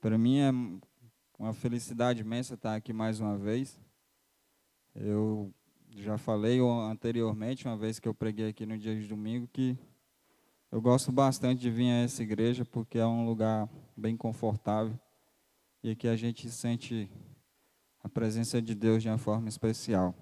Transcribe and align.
Para 0.00 0.16
mim 0.16 0.38
é 0.38 0.50
uma 1.36 1.52
felicidade 1.52 2.20
imensa 2.20 2.54
estar 2.54 2.76
aqui 2.76 2.92
mais 2.92 3.18
uma 3.18 3.36
vez. 3.36 3.80
Eu 4.94 5.52
já 5.90 6.16
falei 6.16 6.60
anteriormente, 6.60 7.66
uma 7.66 7.76
vez 7.76 7.98
que 7.98 8.06
eu 8.06 8.14
preguei 8.14 8.50
aqui 8.50 8.64
no 8.64 8.78
dia 8.78 8.94
de 8.94 9.08
domingo, 9.08 9.48
que 9.48 9.76
eu 10.70 10.80
gosto 10.80 11.10
bastante 11.10 11.60
de 11.60 11.68
vir 11.68 11.90
a 11.90 12.04
essa 12.04 12.22
igreja 12.22 12.64
porque 12.64 12.96
é 12.96 13.06
um 13.06 13.26
lugar 13.26 13.68
bem 13.96 14.16
confortável 14.16 14.96
e 15.82 15.96
que 15.96 16.06
a 16.06 16.14
gente 16.14 16.48
sente 16.48 17.10
a 18.00 18.08
presença 18.08 18.62
de 18.62 18.76
Deus 18.76 19.02
de 19.02 19.08
uma 19.08 19.18
forma 19.18 19.48
especial. 19.48 20.14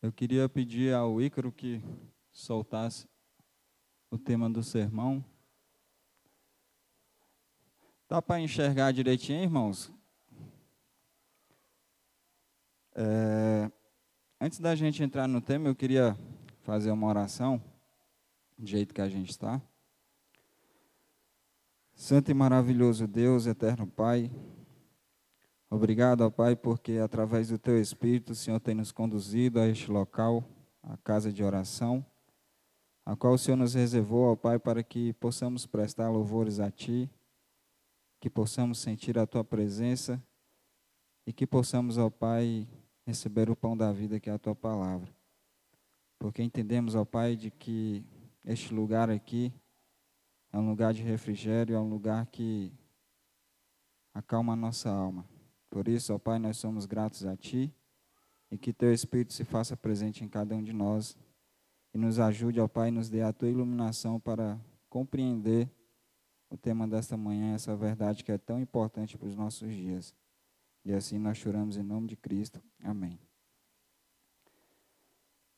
Eu 0.00 0.12
queria 0.12 0.48
pedir 0.48 0.94
ao 0.94 1.20
Ícaro 1.20 1.50
que 1.50 1.82
soltasse 2.30 3.08
o 4.08 4.16
tema 4.16 4.48
do 4.48 4.62
sermão. 4.62 5.24
Dá 8.12 8.20
para 8.20 8.38
enxergar 8.38 8.92
direitinho, 8.92 9.42
irmãos? 9.42 9.90
É, 12.94 13.70
antes 14.38 14.58
da 14.58 14.74
gente 14.74 15.02
entrar 15.02 15.26
no 15.26 15.40
tema, 15.40 15.66
eu 15.70 15.74
queria 15.74 16.14
fazer 16.60 16.90
uma 16.90 17.06
oração, 17.06 17.64
do 18.58 18.66
jeito 18.66 18.92
que 18.92 19.00
a 19.00 19.08
gente 19.08 19.30
está. 19.30 19.62
Santo 21.94 22.30
e 22.30 22.34
maravilhoso 22.34 23.06
Deus, 23.06 23.46
eterno 23.46 23.86
Pai, 23.86 24.30
obrigado, 25.70 26.20
ó 26.20 26.28
Pai, 26.28 26.54
porque 26.54 26.98
através 26.98 27.48
do 27.48 27.56
Teu 27.56 27.80
Espírito 27.80 28.32
o 28.32 28.36
Senhor 28.36 28.60
tem 28.60 28.74
nos 28.74 28.92
conduzido 28.92 29.58
a 29.58 29.66
este 29.66 29.90
local, 29.90 30.44
a 30.82 30.98
casa 30.98 31.32
de 31.32 31.42
oração, 31.42 32.04
a 33.06 33.16
qual 33.16 33.32
o 33.32 33.38
Senhor 33.38 33.56
nos 33.56 33.72
reservou, 33.72 34.30
ó 34.30 34.36
Pai, 34.36 34.58
para 34.58 34.82
que 34.82 35.14
possamos 35.14 35.64
prestar 35.64 36.10
louvores 36.10 36.60
a 36.60 36.70
Ti 36.70 37.10
que 38.22 38.30
possamos 38.30 38.78
sentir 38.78 39.18
a 39.18 39.26
tua 39.26 39.42
presença 39.42 40.22
e 41.26 41.32
que 41.32 41.44
possamos, 41.44 41.98
ó 41.98 42.08
Pai, 42.08 42.68
receber 43.04 43.50
o 43.50 43.56
pão 43.56 43.76
da 43.76 43.90
vida 43.90 44.20
que 44.20 44.30
é 44.30 44.32
a 44.32 44.38
tua 44.38 44.54
palavra. 44.54 45.12
Porque 46.20 46.40
entendemos, 46.40 46.94
ó 46.94 47.04
Pai, 47.04 47.34
de 47.34 47.50
que 47.50 48.06
este 48.44 48.72
lugar 48.72 49.10
aqui 49.10 49.52
é 50.52 50.56
um 50.56 50.68
lugar 50.68 50.94
de 50.94 51.02
refrigério, 51.02 51.74
é 51.74 51.80
um 51.80 51.88
lugar 51.88 52.24
que 52.26 52.72
acalma 54.14 54.52
a 54.52 54.56
nossa 54.56 54.88
alma. 54.88 55.28
Por 55.68 55.88
isso, 55.88 56.14
ó 56.14 56.18
Pai, 56.18 56.38
nós 56.38 56.58
somos 56.58 56.86
gratos 56.86 57.26
a 57.26 57.36
Ti 57.36 57.74
e 58.52 58.56
que 58.56 58.72
Teu 58.72 58.92
Espírito 58.92 59.32
se 59.32 59.42
faça 59.42 59.76
presente 59.76 60.22
em 60.22 60.28
cada 60.28 60.54
um 60.54 60.62
de 60.62 60.72
nós 60.72 61.16
e 61.92 61.98
nos 61.98 62.20
ajude, 62.20 62.60
ó 62.60 62.68
Pai, 62.68 62.92
nos 62.92 63.10
dê 63.10 63.20
a 63.20 63.32
Tua 63.32 63.48
iluminação 63.48 64.20
para 64.20 64.60
compreender 64.88 65.68
o 66.52 66.56
tema 66.58 66.86
desta 66.86 67.16
manhã, 67.16 67.52
é 67.52 67.54
essa 67.54 67.74
verdade 67.74 68.22
que 68.22 68.30
é 68.30 68.36
tão 68.36 68.60
importante 68.60 69.16
para 69.16 69.26
os 69.26 69.34
nossos 69.34 69.72
dias. 69.72 70.14
E 70.84 70.92
assim 70.92 71.18
nós 71.18 71.38
choramos 71.38 71.78
em 71.78 71.82
nome 71.82 72.08
de 72.08 72.16
Cristo. 72.16 72.62
Amém. 72.84 73.18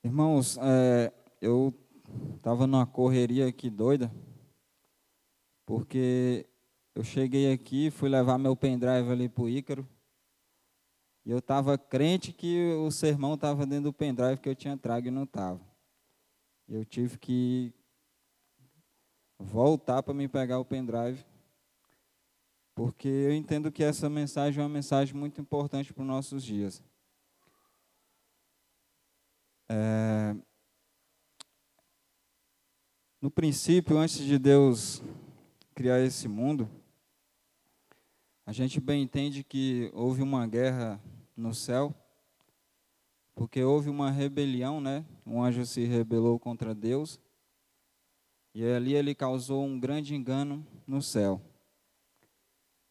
Irmãos, 0.05 0.57
é, 0.59 1.13
eu 1.41 1.75
estava 2.37 2.65
numa 2.67 2.87
correria 2.87 3.49
aqui 3.49 3.69
doida, 3.69 4.15
porque 5.67 6.47
eu 6.95 7.03
cheguei 7.03 7.53
aqui, 7.53 7.91
fui 7.91 8.09
levar 8.09 8.39
meu 8.39 8.55
pendrive 8.55 9.11
ali 9.11 9.29
para 9.29 9.43
o 9.43 9.49
Ícaro, 9.49 9.89
e 11.27 11.31
eu 11.31 11.39
estava 11.39 11.77
crente 11.77 12.33
que 12.33 12.73
o 12.75 12.91
sermão 12.93 13.35
estava 13.35 13.67
dentro 13.67 13.85
do 13.85 13.93
pendrive 13.93 14.41
que 14.41 14.49
eu 14.49 14.55
tinha 14.55 14.77
trago 14.77 15.09
e 15.09 15.11
não 15.11 15.25
estava. 15.25 15.61
Eu 16.69 16.85
tive 16.85 17.19
que 17.19 17.75
voltar 19.45 20.03
para 20.03 20.15
me 20.15 20.27
pegar 20.27 20.59
o 20.59 20.65
pendrive, 20.65 21.25
porque 22.75 23.09
eu 23.09 23.33
entendo 23.33 23.71
que 23.71 23.85
essa 23.85 24.11
mensagem 24.11 24.61
é 24.61 24.63
uma 24.63 24.73
mensagem 24.73 25.15
muito 25.15 25.41
importante 25.41 25.93
para 25.93 26.03
os 26.03 26.09
nossos 26.09 26.43
dias. 26.43 26.83
É... 29.69 30.35
No 33.21 33.31
princípio, 33.31 33.97
antes 33.97 34.19
de 34.19 34.39
Deus 34.39 35.03
criar 35.75 36.01
esse 36.01 36.29
mundo, 36.29 36.69
a 38.45 38.53
gente 38.53 38.81
bem 38.81 39.03
entende 39.03 39.43
que 39.43 39.91
houve 39.95 40.23
uma 40.23 40.47
guerra 40.47 41.01
no 41.37 41.55
céu, 41.55 41.95
porque 43.35 43.63
houve 43.63 43.89
uma 43.89 44.11
rebelião, 44.11 44.81
né? 44.81 45.05
Um 45.25 45.43
anjo 45.43 45.65
se 45.65 45.85
rebelou 45.85 46.39
contra 46.39 46.75
Deus 46.75 47.19
e 48.55 48.65
ali 48.65 48.95
ele 48.95 49.15
causou 49.15 49.65
um 49.65 49.79
grande 49.79 50.15
engano 50.15 50.65
no 50.87 51.03
céu. 51.03 51.43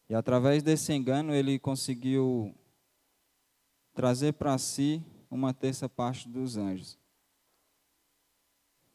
E 0.10 0.14
através 0.14 0.62
desse 0.62 0.92
engano 0.92 1.34
ele 1.34 1.58
conseguiu 1.58 2.54
trazer 3.94 4.34
para 4.34 4.58
si 4.58 5.02
uma 5.32 5.54
terça 5.54 5.88
parte 5.88 6.28
dos 6.28 6.58
anjos. 6.58 7.00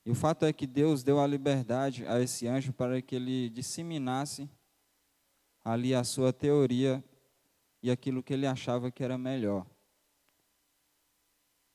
E 0.05 0.11
o 0.11 0.15
fato 0.15 0.45
é 0.45 0.53
que 0.53 0.67
Deus 0.67 1.03
deu 1.03 1.19
a 1.21 1.27
liberdade 1.27 2.06
a 2.06 2.21
esse 2.21 2.47
anjo 2.47 2.73
para 2.73 3.00
que 3.00 3.17
ele 3.17 3.49
disseminasse 3.49 4.49
ali 5.65 5.95
a 5.95 6.05
sua 6.05 6.33
teoria 6.33 7.03
e 7.83 7.91
aquilo 7.91 8.23
que 8.23 8.33
ele 8.33 8.47
achava 8.47 8.91
que 8.91 9.03
era 9.03 9.17
melhor. 9.17 9.67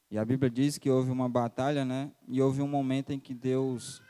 E 0.10 0.18
a 0.18 0.24
Bíblia 0.24 0.50
diz 0.50 0.78
que 0.78 0.90
houve 0.90 1.10
uma 1.10 1.28
batalha, 1.28 1.84
né? 1.84 2.12
E 2.28 2.40
houve 2.40 2.62
um 2.62 2.68
momento 2.68 3.12
em 3.12 3.20
que 3.20 3.34
Deus 3.34 4.03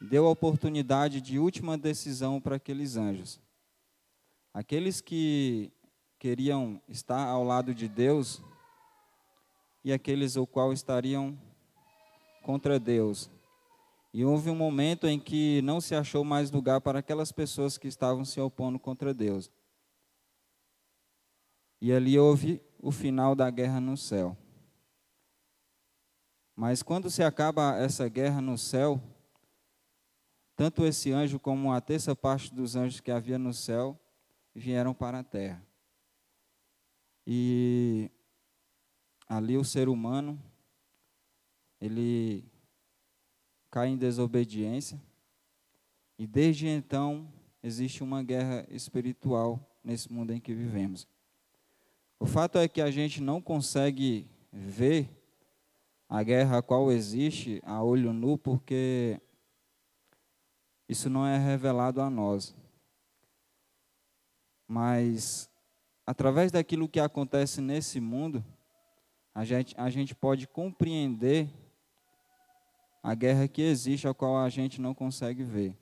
deu 0.00 0.26
a 0.26 0.30
oportunidade 0.30 1.20
de 1.20 1.38
última 1.38 1.76
decisão 1.76 2.40
para 2.40 2.56
aqueles 2.56 2.96
anjos. 2.96 3.40
Aqueles 4.54 5.00
que 5.00 5.72
queriam 6.18 6.80
estar 6.88 7.26
ao 7.26 7.44
lado 7.44 7.74
de 7.74 7.88
Deus 7.88 8.42
e 9.84 9.92
aqueles 9.92 10.36
o 10.36 10.46
qual 10.46 10.72
estariam 10.72 11.38
contra 12.42 12.78
Deus. 12.78 13.30
E 14.12 14.24
houve 14.24 14.50
um 14.50 14.56
momento 14.56 15.06
em 15.06 15.18
que 15.18 15.60
não 15.62 15.80
se 15.80 15.94
achou 15.94 16.24
mais 16.24 16.50
lugar 16.50 16.80
para 16.80 17.00
aquelas 17.00 17.30
pessoas 17.30 17.76
que 17.76 17.88
estavam 17.88 18.24
se 18.24 18.40
opondo 18.40 18.78
contra 18.78 19.12
Deus. 19.12 19.50
E 21.80 21.92
ali 21.92 22.18
houve 22.18 22.60
o 22.80 22.90
final 22.90 23.34
da 23.34 23.50
guerra 23.50 23.80
no 23.80 23.96
céu. 23.96 24.36
Mas 26.56 26.82
quando 26.82 27.08
se 27.08 27.22
acaba 27.22 27.76
essa 27.76 28.08
guerra 28.08 28.40
no 28.40 28.58
céu, 28.58 29.00
tanto 30.58 30.84
esse 30.84 31.12
anjo 31.12 31.38
como 31.38 31.72
a 31.72 31.80
terça 31.80 32.16
parte 32.16 32.52
dos 32.52 32.74
anjos 32.74 32.98
que 32.98 33.12
havia 33.12 33.38
no 33.38 33.54
céu 33.54 33.96
vieram 34.52 34.92
para 34.92 35.20
a 35.20 35.22
terra. 35.22 35.64
E 37.24 38.10
ali 39.28 39.56
o 39.56 39.62
ser 39.62 39.88
humano, 39.88 40.36
ele 41.80 42.44
cai 43.70 43.90
em 43.90 43.96
desobediência. 43.96 45.00
E 46.18 46.26
desde 46.26 46.66
então 46.66 47.32
existe 47.62 48.02
uma 48.02 48.20
guerra 48.24 48.66
espiritual 48.68 49.78
nesse 49.84 50.12
mundo 50.12 50.32
em 50.32 50.40
que 50.40 50.52
vivemos. 50.52 51.06
O 52.18 52.26
fato 52.26 52.58
é 52.58 52.66
que 52.66 52.80
a 52.80 52.90
gente 52.90 53.22
não 53.22 53.40
consegue 53.40 54.28
ver 54.52 55.08
a 56.08 56.20
guerra 56.24 56.58
a 56.58 56.62
qual 56.62 56.90
existe 56.90 57.62
a 57.64 57.80
olho 57.80 58.12
nu, 58.12 58.36
porque 58.36 59.20
isso 60.88 61.10
não 61.10 61.26
é 61.26 61.36
revelado 61.36 62.00
a 62.00 62.08
nós. 62.08 62.56
Mas, 64.66 65.50
através 66.06 66.50
daquilo 66.50 66.88
que 66.88 66.98
acontece 66.98 67.60
nesse 67.60 68.00
mundo, 68.00 68.44
a 69.34 69.44
gente, 69.44 69.74
a 69.78 69.90
gente 69.90 70.14
pode 70.14 70.46
compreender 70.46 71.48
a 73.02 73.14
guerra 73.14 73.46
que 73.46 73.62
existe, 73.62 74.08
a 74.08 74.14
qual 74.14 74.38
a 74.38 74.48
gente 74.48 74.80
não 74.80 74.94
consegue 74.94 75.44
ver. 75.44 75.76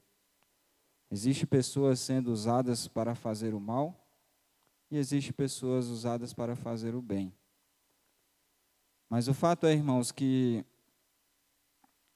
Existem 1.11 1.47
pessoas 1.47 2.01
sendo 2.01 2.33
usadas 2.33 2.89
para 2.89 3.15
fazer 3.15 3.55
o 3.55 3.61
mal 3.61 4.05
e 4.91 4.97
existem 4.97 5.33
pessoas 5.33 5.87
usadas 5.87 6.33
para 6.35 6.57
fazer 6.57 6.95
o 6.95 7.03
bem. 7.03 7.33
Mas 9.09 9.29
o 9.29 9.35
fato 9.35 9.67
é, 9.67 9.73
irmãos, 9.73 10.11
que 10.11 10.65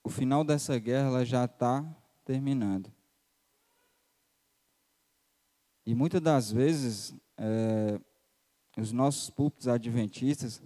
o 0.03 0.11
final 0.11 0.43
dessa 0.43 0.79
guerra 0.79 1.25
já 1.25 1.44
está 1.44 1.85
terminando. 2.25 2.93
E 5.84 5.94
muitas 5.94 6.20
das 6.20 6.52
vezes, 6.52 7.14
é, 7.37 8.00
os 8.76 8.93
nossos 8.93 9.31
púlpitos 9.31 9.67
adventistas, 9.67 10.62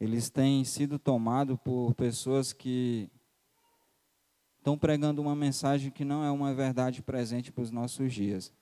eles 0.00 0.30
têm 0.30 0.64
sido 0.64 0.98
tomados 0.98 1.58
por 1.64 1.94
pessoas 1.94 2.52
que 2.52 3.10
estão 4.58 4.78
pregando 4.78 5.20
uma 5.20 5.34
mensagem 5.34 5.90
que 5.90 6.04
não 6.04 6.22
é 6.22 6.30
uma 6.30 6.54
verdade 6.54 7.02
presente 7.02 7.50
para 7.50 7.62
os 7.62 7.70
nossos 7.70 8.12
dias. 8.12 8.52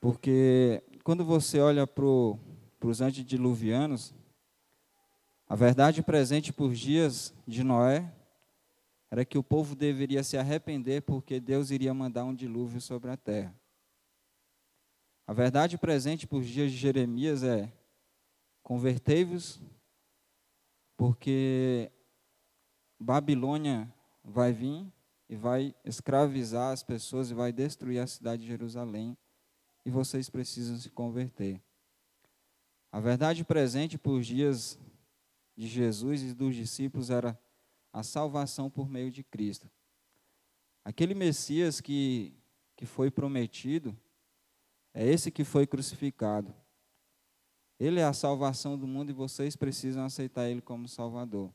Porque 0.00 0.82
quando 1.02 1.24
você 1.24 1.60
olha 1.60 1.86
para 1.86 2.04
os 2.04 3.00
antediluvianos, 3.00 4.12
a 5.48 5.56
verdade 5.56 6.02
presente 6.02 6.52
por 6.52 6.74
dias 6.74 7.32
de 7.46 7.64
Noé 7.64 8.12
era 9.14 9.24
que 9.24 9.38
o 9.38 9.44
povo 9.44 9.76
deveria 9.76 10.24
se 10.24 10.36
arrepender 10.36 11.02
porque 11.02 11.38
Deus 11.38 11.70
iria 11.70 11.94
mandar 11.94 12.24
um 12.24 12.34
dilúvio 12.34 12.80
sobre 12.80 13.12
a 13.12 13.16
terra. 13.16 13.54
A 15.24 15.32
verdade 15.32 15.78
presente 15.78 16.26
por 16.26 16.42
dias 16.42 16.72
de 16.72 16.76
Jeremias 16.76 17.44
é: 17.44 17.72
convertei-vos, 18.60 19.62
porque 20.96 21.92
Babilônia 22.98 23.88
vai 24.24 24.52
vir 24.52 24.92
e 25.28 25.36
vai 25.36 25.72
escravizar 25.84 26.72
as 26.72 26.82
pessoas 26.82 27.30
e 27.30 27.34
vai 27.34 27.52
destruir 27.52 28.00
a 28.00 28.08
cidade 28.08 28.42
de 28.42 28.48
Jerusalém, 28.48 29.16
e 29.86 29.90
vocês 29.92 30.28
precisam 30.28 30.76
se 30.76 30.90
converter. 30.90 31.62
A 32.90 32.98
verdade 32.98 33.44
presente 33.44 33.96
por 33.96 34.20
dias 34.22 34.76
de 35.56 35.68
Jesus 35.68 36.20
e 36.20 36.34
dos 36.34 36.56
discípulos 36.56 37.10
era 37.10 37.38
a 37.94 38.02
salvação 38.02 38.68
por 38.68 38.90
meio 38.90 39.08
de 39.08 39.22
Cristo. 39.22 39.70
Aquele 40.84 41.14
Messias 41.14 41.80
que, 41.80 42.34
que 42.74 42.84
foi 42.84 43.08
prometido 43.08 43.96
é 44.92 45.06
esse 45.06 45.30
que 45.30 45.44
foi 45.44 45.64
crucificado. 45.64 46.52
Ele 47.78 48.00
é 48.00 48.04
a 48.04 48.12
salvação 48.12 48.76
do 48.76 48.84
mundo 48.84 49.10
e 49.10 49.14
vocês 49.14 49.54
precisam 49.54 50.04
aceitar 50.04 50.50
Ele 50.50 50.60
como 50.60 50.88
Salvador. 50.88 51.54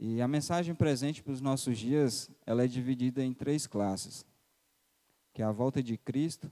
E 0.00 0.22
a 0.22 0.26
mensagem 0.26 0.74
presente 0.74 1.22
para 1.22 1.32
os 1.32 1.42
nossos 1.42 1.78
dias, 1.78 2.30
ela 2.46 2.64
é 2.64 2.66
dividida 2.66 3.22
em 3.22 3.34
três 3.34 3.66
classes, 3.66 4.26
que 5.34 5.42
é 5.42 5.44
a 5.44 5.52
volta 5.52 5.82
de 5.82 5.98
Cristo, 5.98 6.50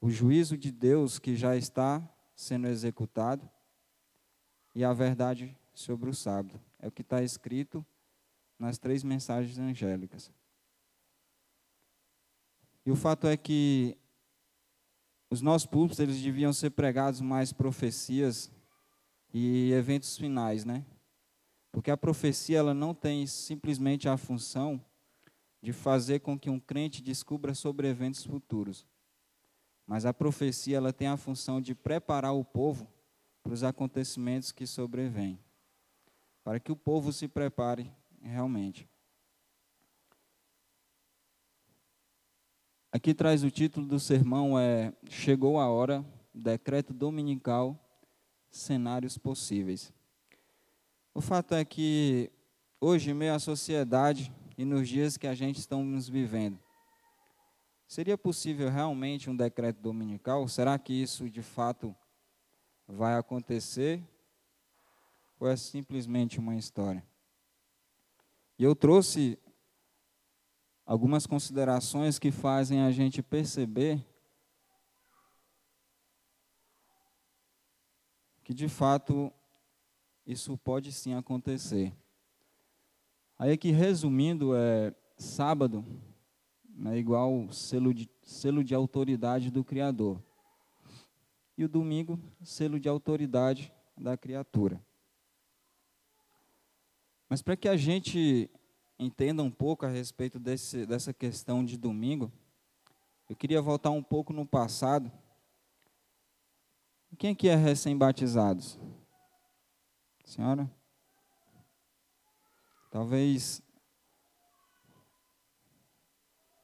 o 0.00 0.10
juízo 0.10 0.58
de 0.58 0.72
Deus 0.72 1.20
que 1.20 1.36
já 1.36 1.56
está 1.56 2.02
sendo 2.34 2.66
executado 2.66 3.48
e 4.74 4.84
a 4.84 4.92
verdade 4.92 5.56
sobre 5.74 6.08
o 6.08 6.14
sábado. 6.14 6.60
É 6.78 6.86
o 6.86 6.92
que 6.92 7.02
está 7.02 7.22
escrito 7.22 7.84
nas 8.58 8.78
três 8.78 9.02
mensagens 9.02 9.58
angélicas. 9.58 10.32
E 12.86 12.90
o 12.90 12.96
fato 12.96 13.26
é 13.26 13.36
que 13.36 13.98
os 15.28 15.42
nossos 15.42 15.66
púlpitos 15.66 15.98
eles 15.98 16.22
deviam 16.22 16.52
ser 16.52 16.70
pregados 16.70 17.20
mais 17.20 17.52
profecias 17.52 18.50
e 19.32 19.72
eventos 19.72 20.16
finais, 20.16 20.64
né? 20.64 20.84
Porque 21.72 21.90
a 21.90 21.96
profecia 21.96 22.58
ela 22.58 22.72
não 22.72 22.94
tem 22.94 23.26
simplesmente 23.26 24.08
a 24.08 24.16
função 24.16 24.80
de 25.60 25.72
fazer 25.72 26.20
com 26.20 26.38
que 26.38 26.48
um 26.48 26.60
crente 26.60 27.02
descubra 27.02 27.54
sobre 27.54 27.88
eventos 27.88 28.24
futuros. 28.24 28.86
Mas 29.86 30.06
a 30.06 30.14
profecia 30.14 30.76
ela 30.76 30.92
tem 30.92 31.08
a 31.08 31.16
função 31.16 31.60
de 31.60 31.74
preparar 31.74 32.34
o 32.34 32.44
povo 32.44 32.86
para 33.42 33.52
os 33.52 33.64
acontecimentos 33.64 34.52
que 34.52 34.66
sobrevêm 34.66 35.38
para 36.44 36.60
que 36.60 36.70
o 36.70 36.76
povo 36.76 37.10
se 37.10 37.26
prepare 37.26 37.90
realmente. 38.20 38.86
Aqui 42.92 43.14
traz 43.14 43.42
o 43.42 43.50
título 43.50 43.86
do 43.86 43.98
sermão 43.98 44.56
é 44.56 44.92
Chegou 45.08 45.58
a 45.58 45.68
hora, 45.68 46.04
decreto 46.32 46.92
dominical, 46.92 47.76
cenários 48.50 49.18
possíveis. 49.18 49.92
O 51.12 51.20
fato 51.20 51.54
é 51.54 51.64
que 51.64 52.30
hoje, 52.80 53.10
em 53.10 53.14
meio 53.14 53.34
à 53.34 53.38
sociedade 53.38 54.32
e 54.56 54.64
nos 54.64 54.88
dias 54.88 55.16
que 55.16 55.26
a 55.26 55.34
gente 55.34 55.58
estamos 55.58 56.08
vivendo, 56.08 56.58
seria 57.88 58.18
possível 58.18 58.68
realmente 58.68 59.30
um 59.30 59.36
decreto 59.36 59.80
dominical? 59.80 60.46
Será 60.46 60.78
que 60.78 60.92
isso 60.92 61.28
de 61.28 61.42
fato 61.42 61.96
vai 62.86 63.16
acontecer 63.16 64.02
ou 65.44 65.50
é 65.50 65.56
simplesmente 65.56 66.38
uma 66.38 66.56
história? 66.56 67.04
E 68.58 68.64
eu 68.64 68.74
trouxe 68.74 69.38
algumas 70.86 71.26
considerações 71.26 72.18
que 72.18 72.30
fazem 72.30 72.80
a 72.80 72.90
gente 72.90 73.22
perceber 73.22 74.02
que 78.42 78.54
de 78.54 78.68
fato 78.68 79.30
isso 80.26 80.56
pode 80.56 80.90
sim 80.92 81.12
acontecer. 81.12 81.94
Aí 83.38 83.52
aqui 83.52 83.70
resumindo, 83.70 84.56
é 84.56 84.94
sábado 85.18 85.84
é 86.86 86.96
igual 86.96 87.52
selo 87.52 87.92
de, 87.92 88.08
selo 88.22 88.64
de 88.64 88.74
autoridade 88.74 89.50
do 89.50 89.62
Criador. 89.62 90.22
E 91.56 91.64
o 91.64 91.68
domingo, 91.68 92.18
selo 92.42 92.80
de 92.80 92.88
autoridade 92.88 93.70
da 93.96 94.16
criatura. 94.16 94.82
Mas 97.34 97.42
para 97.42 97.56
que 97.56 97.68
a 97.68 97.76
gente 97.76 98.48
entenda 98.96 99.42
um 99.42 99.50
pouco 99.50 99.84
a 99.84 99.88
respeito 99.88 100.38
desse, 100.38 100.86
dessa 100.86 101.12
questão 101.12 101.64
de 101.64 101.76
domingo, 101.76 102.32
eu 103.28 103.34
queria 103.34 103.60
voltar 103.60 103.90
um 103.90 104.04
pouco 104.04 104.32
no 104.32 104.46
passado. 104.46 105.10
Quem 107.18 107.32
aqui 107.32 107.48
é 107.48 107.56
recém-batizados? 107.56 108.78
Senhora? 110.24 110.70
Talvez 112.88 113.60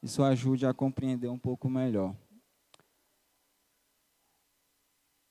isso 0.01 0.23
ajude 0.23 0.65
a 0.65 0.73
compreender 0.73 1.27
um 1.27 1.37
pouco 1.37 1.69
melhor. 1.69 2.15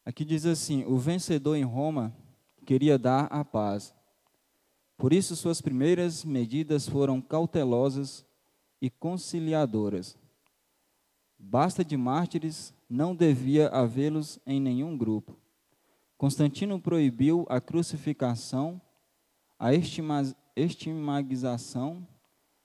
Aqui 0.04 0.22
diz 0.22 0.44
assim: 0.44 0.84
o 0.84 0.98
vencedor 0.98 1.56
em 1.56 1.64
Roma 1.64 2.14
queria 2.66 2.98
dar 2.98 3.24
a 3.32 3.42
paz 3.42 3.98
por 5.00 5.14
isso, 5.14 5.34
suas 5.34 5.62
primeiras 5.62 6.26
medidas 6.26 6.86
foram 6.86 7.22
cautelosas 7.22 8.22
e 8.82 8.90
conciliadoras. 8.90 10.14
Basta 11.38 11.82
de 11.82 11.96
mártires, 11.96 12.74
não 12.86 13.16
devia 13.16 13.68
havê-los 13.68 14.38
em 14.46 14.60
nenhum 14.60 14.98
grupo. 14.98 15.38
Constantino 16.18 16.78
proibiu 16.78 17.46
a 17.48 17.62
crucificação, 17.62 18.78
a 19.58 19.70
estimagização 20.54 22.06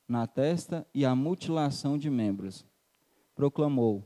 na 0.06 0.28
testa 0.28 0.86
e 0.94 1.06
a 1.06 1.16
mutilação 1.16 1.98
de 1.98 2.10
membros. 2.10 2.66
Proclamou 3.34 4.04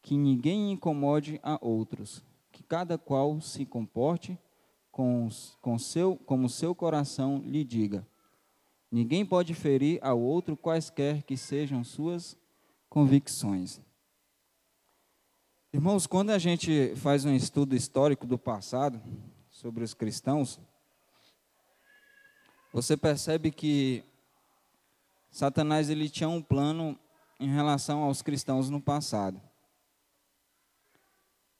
que 0.00 0.16
ninguém 0.16 0.72
incomode 0.72 1.38
a 1.42 1.58
outros, 1.60 2.24
que 2.50 2.62
cada 2.62 2.96
qual 2.96 3.38
se 3.38 3.66
comporte 3.66 4.38
com, 5.00 5.30
com 5.62 5.78
seu, 5.78 6.14
como 6.26 6.46
seu 6.46 6.74
coração 6.74 7.38
lhe 7.38 7.64
diga. 7.64 8.06
Ninguém 8.92 9.24
pode 9.24 9.54
ferir 9.54 9.98
ao 10.02 10.20
outro 10.20 10.58
quaisquer 10.58 11.22
que 11.22 11.38
sejam 11.38 11.82
suas 11.82 12.36
convicções. 12.86 13.80
Irmãos, 15.72 16.06
quando 16.06 16.28
a 16.28 16.38
gente 16.38 16.94
faz 16.96 17.24
um 17.24 17.34
estudo 17.34 17.74
histórico 17.74 18.26
do 18.26 18.38
passado 18.38 19.00
sobre 19.48 19.82
os 19.82 19.94
cristãos, 19.94 20.60
você 22.70 22.94
percebe 22.94 23.50
que 23.50 24.04
Satanás 25.30 25.88
ele 25.88 26.10
tinha 26.10 26.28
um 26.28 26.42
plano 26.42 26.98
em 27.38 27.48
relação 27.48 28.02
aos 28.02 28.20
cristãos 28.20 28.68
no 28.68 28.82
passado. 28.82 29.40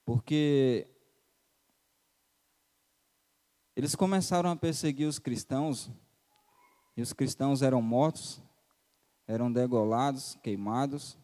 Porque 0.05 0.87
eles 3.81 3.95
começaram 3.95 4.51
a 4.51 4.57
perseguir 4.57 5.09
os 5.09 5.19
cristãos, 5.19 5.91
e 6.95 7.01
os 7.01 7.15
cristãos 7.15 7.63
eram 7.63 7.81
mortos, 7.81 8.43
eram 9.27 9.51
degolados, 9.51 10.37
queimados. 10.43 11.17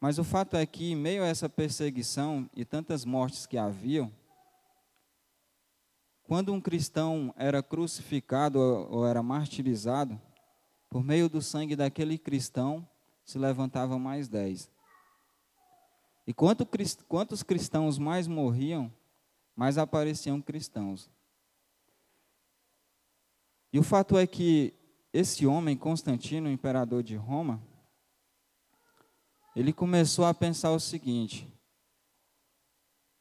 Mas 0.00 0.18
o 0.18 0.24
fato 0.24 0.56
é 0.56 0.64
que, 0.64 0.92
em 0.92 0.96
meio 0.96 1.22
a 1.22 1.26
essa 1.26 1.46
perseguição 1.46 2.48
e 2.56 2.64
tantas 2.64 3.04
mortes 3.04 3.44
que 3.44 3.58
haviam, 3.58 4.10
quando 6.22 6.54
um 6.54 6.60
cristão 6.60 7.34
era 7.36 7.62
crucificado 7.62 8.58
ou 8.58 9.06
era 9.06 9.22
martirizado, 9.22 10.18
por 10.88 11.04
meio 11.04 11.28
do 11.28 11.42
sangue 11.42 11.76
daquele 11.76 12.16
cristão, 12.16 12.88
se 13.26 13.38
levantavam 13.38 13.98
mais 13.98 14.26
dez. 14.26 14.70
E 16.26 16.32
quanto, 16.32 16.66
quantos 17.06 17.42
cristãos 17.42 17.98
mais 17.98 18.26
morriam, 18.26 18.90
mas 19.58 19.76
apareciam 19.76 20.40
cristãos. 20.40 21.10
E 23.72 23.78
o 23.80 23.82
fato 23.82 24.16
é 24.16 24.24
que 24.24 24.72
esse 25.12 25.48
homem, 25.48 25.76
Constantino, 25.76 26.48
imperador 26.48 27.02
de 27.02 27.16
Roma, 27.16 27.60
ele 29.56 29.72
começou 29.72 30.24
a 30.24 30.32
pensar 30.32 30.70
o 30.70 30.78
seguinte: 30.78 31.52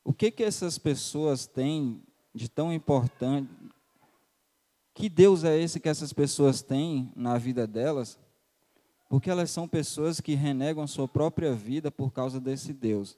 o 0.03 0.13
que 0.13 0.29
que 0.29 0.43
essas 0.43 0.77
pessoas 0.77 1.47
têm 1.47 2.03
de 2.35 2.47
tão 2.47 2.71
importante? 2.71 3.51
Que 4.93 5.09
Deus 5.09 5.43
é 5.43 5.59
esse 5.59 5.79
que 5.79 5.89
essas 5.89 6.13
pessoas 6.13 6.61
têm 6.61 7.11
na 7.15 7.39
vida 7.39 7.65
delas? 7.65 8.19
Porque 9.09 9.31
elas 9.31 9.49
são 9.49 9.67
pessoas 9.67 10.21
que 10.21 10.35
renegam 10.35 10.85
sua 10.85 11.07
própria 11.07 11.51
vida 11.51 11.89
por 11.89 12.11
causa 12.11 12.39
desse 12.39 12.73
Deus. 12.73 13.17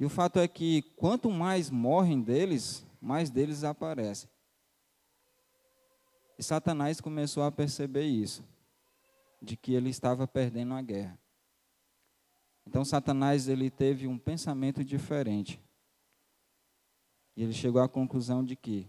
E 0.00 0.04
o 0.06 0.08
fato 0.08 0.38
é 0.38 0.48
que 0.48 0.80
quanto 0.96 1.30
mais 1.30 1.68
morrem 1.68 2.22
deles, 2.22 2.86
mais 2.98 3.28
deles 3.28 3.62
aparecem. 3.64 4.30
E 6.38 6.42
Satanás 6.42 7.02
começou 7.02 7.42
a 7.42 7.52
perceber 7.52 8.06
isso, 8.06 8.42
de 9.42 9.58
que 9.58 9.74
ele 9.74 9.90
estava 9.90 10.26
perdendo 10.26 10.72
a 10.72 10.80
guerra. 10.80 11.20
Então 12.66 12.82
Satanás 12.82 13.46
ele 13.46 13.68
teve 13.68 14.06
um 14.06 14.18
pensamento 14.18 14.82
diferente. 14.82 15.62
E 17.36 17.42
ele 17.42 17.52
chegou 17.52 17.82
à 17.82 17.88
conclusão 17.88 18.42
de 18.42 18.56
que 18.56 18.88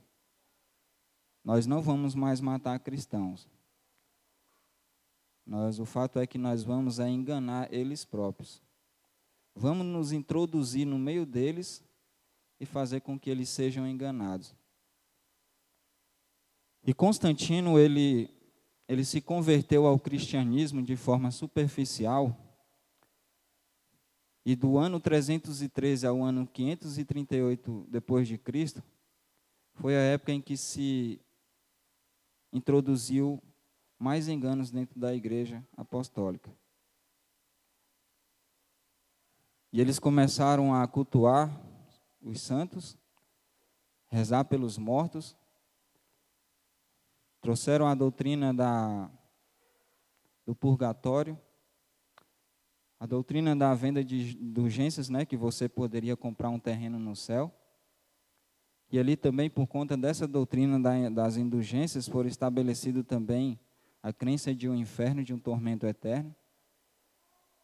nós 1.44 1.65
não 1.65 1.82
vamos 1.82 2.15
mais 2.15 2.39
matar 2.39 2.80
cristãos. 2.80 3.50
Nós, 5.46 5.77
o 5.77 5.86
fato 5.86 6.20
é 6.20 6.25
que 6.25 6.38
nós 6.38 6.63
vamos 6.63 7.00
é 7.00 7.10
enganar 7.10 7.68
eles 7.74 8.06
próprios. 8.06 8.63
Vamos 9.55 9.86
nos 9.86 10.12
introduzir 10.12 10.86
no 10.86 10.98
meio 10.98 11.25
deles 11.25 11.84
e 12.60 12.65
fazer 12.65 13.01
com 13.01 13.20
que 13.20 13.29
eles 13.29 13.50
sejam 13.50 13.88
enganados. 13.88 14.55
E 16.84 16.93
Constantino, 16.93 17.77
ele, 17.77 18.29
ele 18.88 19.05
se 19.05 19.22
converteu 19.22 19.86
ao 19.86 20.00
cristianismo 20.00 20.81
de 20.81 20.96
forma 20.96 21.29
superficial. 21.31 22.36
E 24.43 24.55
do 24.55 24.77
ano 24.77 25.00
313 25.00 26.08
ao 26.08 26.24
ano 26.24 26.48
538 26.48 27.86
depois 27.89 28.27
de 28.27 28.38
Cristo, 28.38 28.84
foi 29.75 29.96
a 29.96 30.01
época 30.01 30.31
em 30.31 30.41
que 30.41 30.58
se 30.58 31.22
introduziu 32.51 33.41
mais 34.00 34.27
enganos 34.27 34.72
dentro 34.72 35.00
da 35.00 35.13
igreja 35.13 35.63
apostólica. 35.77 36.51
E 39.74 39.80
eles 39.80 40.00
começaram 40.00 40.74
a 40.74 40.86
cultuar 40.86 41.50
os 42.22 42.42
santos, 42.42 42.98
rezar 44.08 44.44
pelos 44.44 44.78
mortos, 44.78 45.36
trouxeram 47.40 47.88
a 47.88 47.96
doutrina 47.96 48.54
da, 48.54 49.10
do 50.46 50.54
purgatório, 50.54 51.40
a 53.00 53.06
doutrina 53.06 53.56
da 53.56 53.74
venda 53.74 54.04
de 54.04 54.38
indulgências, 54.38 55.10
né, 55.10 55.25
que 55.25 55.38
você 55.38 55.70
poderia 55.70 56.16
comprar 56.18 56.50
um 56.50 56.60
terreno 56.60 57.00
no 57.00 57.16
céu. 57.16 57.51
E 58.92 59.00
ali 59.00 59.16
também, 59.16 59.50
por 59.50 59.66
conta 59.68 59.96
dessa 59.96 60.28
doutrina 60.28 61.10
das 61.10 61.38
indulgências, 61.38 62.10
foi 62.10 62.28
estabelecido 62.28 63.04
também 63.04 63.58
a 64.04 64.12
crença 64.12 64.54
de 64.54 64.68
um 64.68 64.75
inferno, 64.75 65.24
de 65.24 65.34
um 65.34 65.40
tormento 65.40 65.88
eterno, 65.88 66.36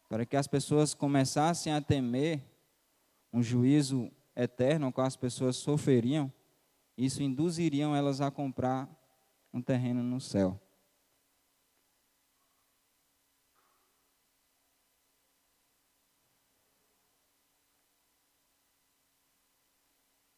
para 0.08 0.24
que 0.24 0.36
as 0.36 0.46
pessoas 0.46 0.94
começassem 0.94 1.72
a 1.72 1.80
temer 1.80 2.42
um 3.32 3.42
juízo 3.42 4.10
eterno, 4.34 4.86
ao 4.86 4.92
qual 4.92 5.06
as 5.06 5.16
pessoas 5.16 5.56
sofreriam, 5.56 6.32
isso 6.96 7.22
induziriam 7.22 7.94
elas 7.94 8.20
a 8.20 8.30
comprar 8.30 8.88
um 9.52 9.60
terreno 9.60 10.02
no 10.02 10.20
céu. 10.20 10.60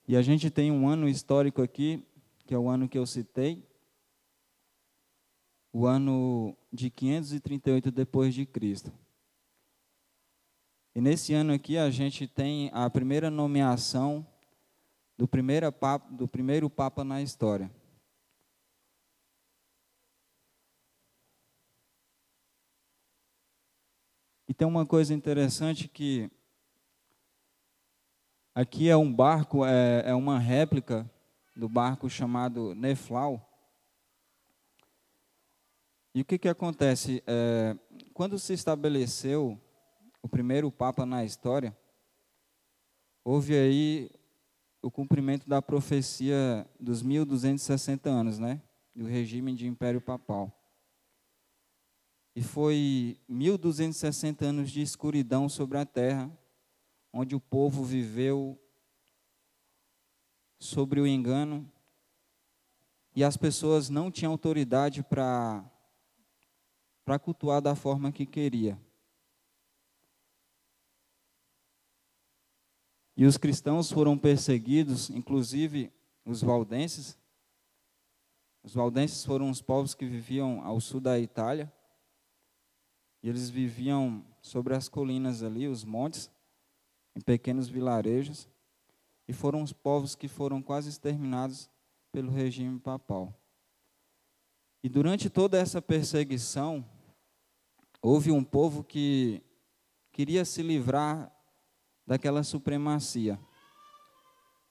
E 0.06 0.16
a 0.16 0.22
gente 0.22 0.50
tem 0.50 0.72
um 0.72 0.88
ano 0.88 1.08
histórico 1.08 1.62
aqui, 1.62 2.04
que 2.44 2.52
é 2.52 2.58
o 2.58 2.68
ano 2.68 2.88
que 2.88 2.98
eu 2.98 3.06
citei, 3.06 3.64
o 5.72 5.86
ano 5.86 6.56
de 6.72 6.90
538 6.90 7.92
depois 7.92 8.34
de 8.34 8.44
Cristo. 8.44 8.92
E 10.92 11.00
nesse 11.00 11.32
ano 11.32 11.52
aqui 11.52 11.78
a 11.78 11.88
gente 11.88 12.26
tem 12.26 12.68
a 12.72 12.90
primeira 12.90 13.30
nomeação 13.30 14.26
do 15.16 15.28
primeiro 15.28 15.70
papa, 15.70 16.12
do 16.12 16.26
primeiro 16.26 16.68
papa 16.68 17.04
na 17.04 17.22
história. 17.22 17.70
E 24.48 24.54
tem 24.54 24.66
uma 24.66 24.84
coisa 24.84 25.14
interessante 25.14 25.86
que 25.86 26.28
aqui 28.52 28.88
é 28.88 28.96
um 28.96 29.12
barco, 29.12 29.64
é, 29.64 30.02
é 30.06 30.14
uma 30.14 30.40
réplica 30.40 31.08
do 31.54 31.68
barco 31.68 32.10
chamado 32.10 32.74
Neflau. 32.74 33.46
E 36.12 36.22
o 36.22 36.24
que, 36.24 36.36
que 36.36 36.48
acontece? 36.48 37.22
É, 37.28 37.76
quando 38.12 38.40
se 38.40 38.52
estabeleceu 38.52 39.56
o 40.22 40.28
primeiro 40.28 40.70
Papa 40.70 41.06
na 41.06 41.24
história, 41.24 41.76
houve 43.24 43.54
aí 43.54 44.10
o 44.82 44.90
cumprimento 44.90 45.48
da 45.48 45.60
profecia 45.60 46.66
dos 46.78 47.02
1260 47.02 48.08
anos, 48.08 48.38
né? 48.38 48.60
Do 48.94 49.04
regime 49.04 49.54
de 49.54 49.66
Império 49.66 50.00
Papal. 50.00 50.52
E 52.34 52.42
foi 52.42 53.18
1260 53.28 54.44
anos 54.44 54.70
de 54.70 54.80
escuridão 54.80 55.48
sobre 55.48 55.78
a 55.78 55.84
terra, 55.84 56.30
onde 57.12 57.34
o 57.34 57.40
povo 57.40 57.84
viveu 57.84 58.58
sobre 60.58 61.00
o 61.00 61.06
engano 61.06 61.70
e 63.14 63.24
as 63.24 63.36
pessoas 63.36 63.88
não 63.88 64.10
tinham 64.10 64.32
autoridade 64.32 65.02
para 65.02 65.64
para 67.04 67.18
cultuar 67.18 67.60
da 67.60 67.74
forma 67.74 68.12
que 68.12 68.24
queria. 68.24 68.78
E 73.16 73.26
os 73.26 73.36
cristãos 73.36 73.90
foram 73.90 74.16
perseguidos, 74.16 75.10
inclusive 75.10 75.92
os 76.24 76.40
valdenses. 76.42 77.18
Os 78.62 78.74
valdenses 78.74 79.24
foram 79.24 79.50
os 79.50 79.60
povos 79.60 79.94
que 79.94 80.06
viviam 80.06 80.64
ao 80.64 80.80
sul 80.80 81.00
da 81.00 81.18
Itália. 81.18 81.72
E 83.22 83.28
eles 83.28 83.50
viviam 83.50 84.24
sobre 84.40 84.74
as 84.74 84.88
colinas 84.88 85.42
ali, 85.42 85.68
os 85.68 85.84
montes, 85.84 86.30
em 87.14 87.20
pequenos 87.20 87.68
vilarejos, 87.68 88.48
e 89.28 89.32
foram 89.32 89.62
os 89.62 89.72
povos 89.72 90.14
que 90.14 90.28
foram 90.28 90.62
quase 90.62 90.88
exterminados 90.88 91.68
pelo 92.10 92.30
regime 92.30 92.78
papal. 92.78 93.34
E 94.82 94.88
durante 94.88 95.28
toda 95.28 95.58
essa 95.58 95.82
perseguição, 95.82 96.84
houve 98.00 98.32
um 98.32 98.42
povo 98.42 98.82
que 98.82 99.42
queria 100.10 100.44
se 100.44 100.62
livrar 100.62 101.30
daquela 102.06 102.42
supremacia. 102.42 103.38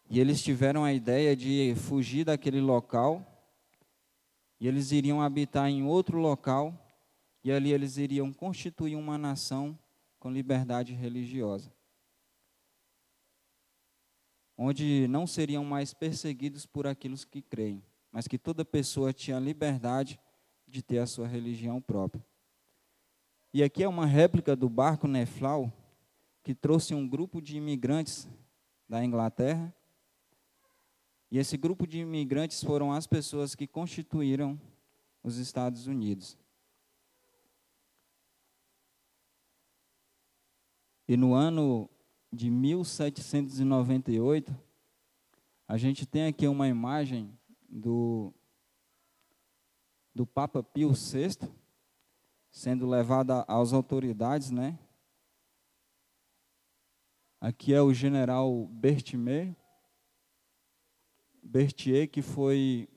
E 0.10 0.20
eles 0.20 0.42
tiveram 0.42 0.84
a 0.84 0.94
ideia 0.94 1.36
de 1.36 1.76
fugir 1.76 2.26
daquele 2.26 2.60
local, 2.60 3.26
e 4.60 4.68
eles 4.68 4.92
iriam 4.92 5.22
habitar 5.22 5.70
em 5.70 5.84
outro 5.84 6.18
local 6.18 6.86
e 7.44 7.52
ali 7.52 7.72
eles 7.72 7.98
iriam 7.98 8.34
constituir 8.34 8.96
uma 8.96 9.18
nação 9.18 9.78
com 10.20 10.30
liberdade 10.30 10.94
religiosa. 10.94 11.72
Onde 14.58 15.08
não 15.08 15.26
seriam 15.26 15.64
mais 15.64 15.94
perseguidos 15.94 16.66
por 16.66 16.86
aqueles 16.86 17.24
que 17.24 17.42
creem, 17.42 17.82
mas 18.12 18.28
que 18.28 18.38
toda 18.38 18.66
pessoa 18.66 19.14
tinha 19.14 19.40
liberdade 19.40 20.20
de 20.68 20.82
ter 20.82 20.98
a 21.00 21.08
sua 21.08 21.28
religião 21.28 21.82
própria. 21.82 22.26
E 23.54 23.64
aqui 23.64 23.82
é 23.82 23.88
uma 23.88 24.06
réplica 24.06 24.56
do 24.56 24.70
barco 24.70 25.08
Neflau, 25.08 25.72
que 26.50 26.56
trouxe 26.56 26.96
um 26.96 27.08
grupo 27.08 27.40
de 27.40 27.58
imigrantes 27.58 28.28
da 28.90 29.06
Inglaterra. 29.06 29.72
E 31.30 31.38
esse 31.38 31.56
grupo 31.56 31.86
de 31.86 32.00
imigrantes 32.00 32.64
foram 32.64 32.92
as 32.92 33.06
pessoas 33.06 33.54
que 33.54 33.68
constituíram 33.68 34.60
os 35.22 35.38
Estados 35.38 35.86
Unidos. 35.86 36.36
E 41.08 41.16
no 41.16 41.36
ano 41.36 41.88
de 42.34 42.50
1798, 42.50 44.52
a 45.68 45.78
gente 45.78 46.08
tem 46.08 46.26
aqui 46.26 46.48
uma 46.48 46.68
imagem 46.68 47.32
do, 47.70 48.34
do 50.16 50.26
Papa 50.26 50.64
Pio 50.64 50.94
VI 50.94 51.48
sendo 52.50 52.90
levada 52.90 53.46
às 53.48 53.72
autoridades, 53.72 54.50
né? 54.50 54.80
Aqui 57.42 57.74
é 57.74 57.82
o 57.82 57.94
general 57.94 58.68
Berthier, 58.68 59.56
Berthier 61.42 62.10
que 62.10 62.22
foi 62.22 62.90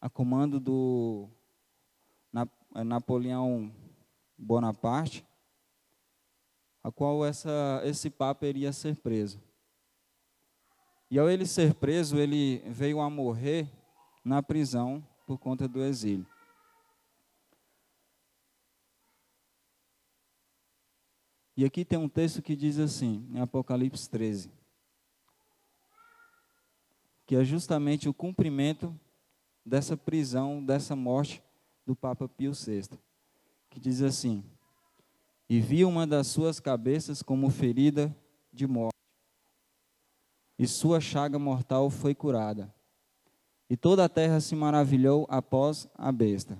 a 0.00 0.08
comando 0.08 0.58
do 0.58 1.28
Napoleão 2.72 3.70
Bonaparte 4.38 5.26
a 6.82 6.90
qual 6.90 7.24
essa, 7.24 7.82
esse 7.84 8.10
Papa 8.10 8.46
iria 8.46 8.72
ser 8.72 8.96
preso. 8.96 9.40
E 11.10 11.18
ao 11.18 11.28
ele 11.28 11.46
ser 11.46 11.74
preso, 11.74 12.16
ele 12.16 12.58
veio 12.66 12.98
a 12.98 13.08
morrer 13.08 13.68
na 14.24 14.42
prisão 14.42 15.06
por 15.26 15.38
conta 15.38 15.68
do 15.68 15.82
exílio. 15.82 16.26
E 21.56 21.64
aqui 21.64 21.84
tem 21.84 21.98
um 21.98 22.08
texto 22.08 22.40
que 22.40 22.56
diz 22.56 22.78
assim, 22.78 23.26
em 23.30 23.40
Apocalipse 23.40 24.08
13, 24.08 24.50
que 27.26 27.36
é 27.36 27.44
justamente 27.44 28.08
o 28.08 28.14
cumprimento 28.14 28.98
dessa 29.64 29.96
prisão, 29.96 30.64
dessa 30.64 30.96
morte 30.96 31.42
do 31.86 31.94
Papa 31.94 32.28
Pio 32.28 32.52
VI, 32.52 32.98
que 33.68 33.78
diz 33.78 34.00
assim: 34.00 34.42
E 35.48 35.60
vi 35.60 35.84
uma 35.84 36.06
das 36.06 36.26
suas 36.26 36.58
cabeças 36.58 37.22
como 37.22 37.50
ferida 37.50 38.14
de 38.52 38.66
morte, 38.66 38.96
e 40.58 40.66
sua 40.66 41.00
chaga 41.00 41.38
mortal 41.38 41.90
foi 41.90 42.14
curada. 42.14 42.72
E 43.68 43.76
toda 43.76 44.04
a 44.04 44.08
terra 44.08 44.40
se 44.40 44.54
maravilhou 44.54 45.26
após 45.28 45.88
a 45.94 46.12
besta. 46.12 46.58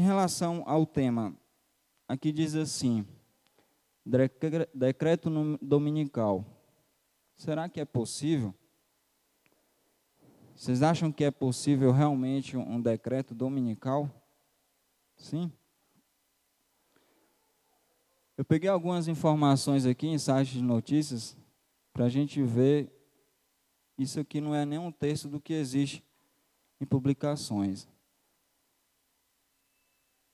Em 0.00 0.02
relação 0.02 0.62
ao 0.64 0.86
tema, 0.86 1.36
aqui 2.08 2.32
diz 2.32 2.54
assim: 2.54 3.06
decreto 4.72 5.28
dominical. 5.60 6.42
Será 7.36 7.68
que 7.68 7.78
é 7.78 7.84
possível? 7.84 8.54
Vocês 10.56 10.82
acham 10.82 11.12
que 11.12 11.22
é 11.22 11.30
possível 11.30 11.92
realmente 11.92 12.56
um 12.56 12.80
decreto 12.80 13.34
dominical? 13.34 14.10
Sim? 15.18 15.52
Eu 18.38 18.44
peguei 18.46 18.70
algumas 18.70 19.06
informações 19.06 19.84
aqui 19.84 20.06
em 20.06 20.16
sites 20.16 20.54
de 20.54 20.62
notícias 20.62 21.36
para 21.92 22.06
a 22.06 22.08
gente 22.08 22.42
ver. 22.42 22.90
Isso 23.98 24.18
aqui 24.18 24.40
não 24.40 24.54
é 24.54 24.64
nem 24.64 24.78
um 24.78 24.90
terço 24.90 25.28
do 25.28 25.38
que 25.38 25.52
existe 25.52 26.02
em 26.80 26.86
publicações. 26.86 27.86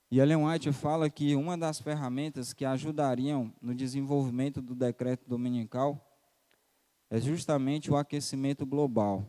E 0.09 0.19
Ellen 0.19 0.45
White 0.45 0.71
fala 0.71 1.09
que 1.09 1.35
uma 1.35 1.57
das 1.57 1.79
ferramentas 1.79 2.53
que 2.53 2.63
ajudariam 2.63 3.53
no 3.61 3.75
desenvolvimento 3.75 4.61
do 4.61 4.73
decreto 4.73 5.27
dominical 5.27 6.01
é 7.09 7.19
justamente 7.19 7.91
o 7.91 7.95
aquecimento 7.97 8.65
global. 8.65 9.27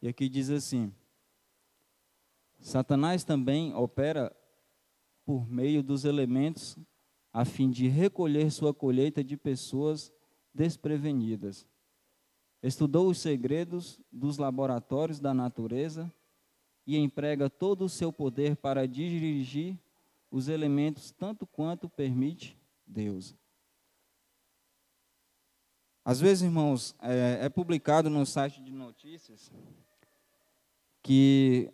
E 0.00 0.08
aqui 0.08 0.28
diz 0.28 0.50
assim: 0.50 0.92
Satanás 2.60 3.24
também 3.24 3.74
opera 3.74 4.34
por 5.24 5.48
meio 5.48 5.82
dos 5.82 6.04
elementos 6.04 6.76
a 7.32 7.44
fim 7.44 7.70
de 7.70 7.88
recolher 7.88 8.50
sua 8.50 8.74
colheita 8.74 9.22
de 9.24 9.36
pessoas 9.36 10.12
desprevenidas. 10.52 11.66
Estudou 12.62 13.08
os 13.08 13.18
segredos 13.18 14.00
dos 14.10 14.38
laboratórios 14.38 15.18
da 15.18 15.34
natureza 15.34 16.12
e 16.86 16.96
emprega 16.96 17.50
todo 17.50 17.84
o 17.84 17.88
seu 17.88 18.12
poder 18.12 18.56
para 18.56 18.86
dirigir 18.86 19.78
os 20.30 20.48
elementos 20.48 21.10
tanto 21.10 21.46
quanto 21.46 21.88
permite 21.88 22.56
Deus. 22.86 23.34
Às 26.04 26.20
vezes, 26.20 26.42
irmãos, 26.42 26.94
é, 27.00 27.46
é 27.46 27.48
publicado 27.48 28.10
no 28.10 28.26
site 28.26 28.60
de 28.62 28.72
notícias 28.72 29.52
que 31.02 31.72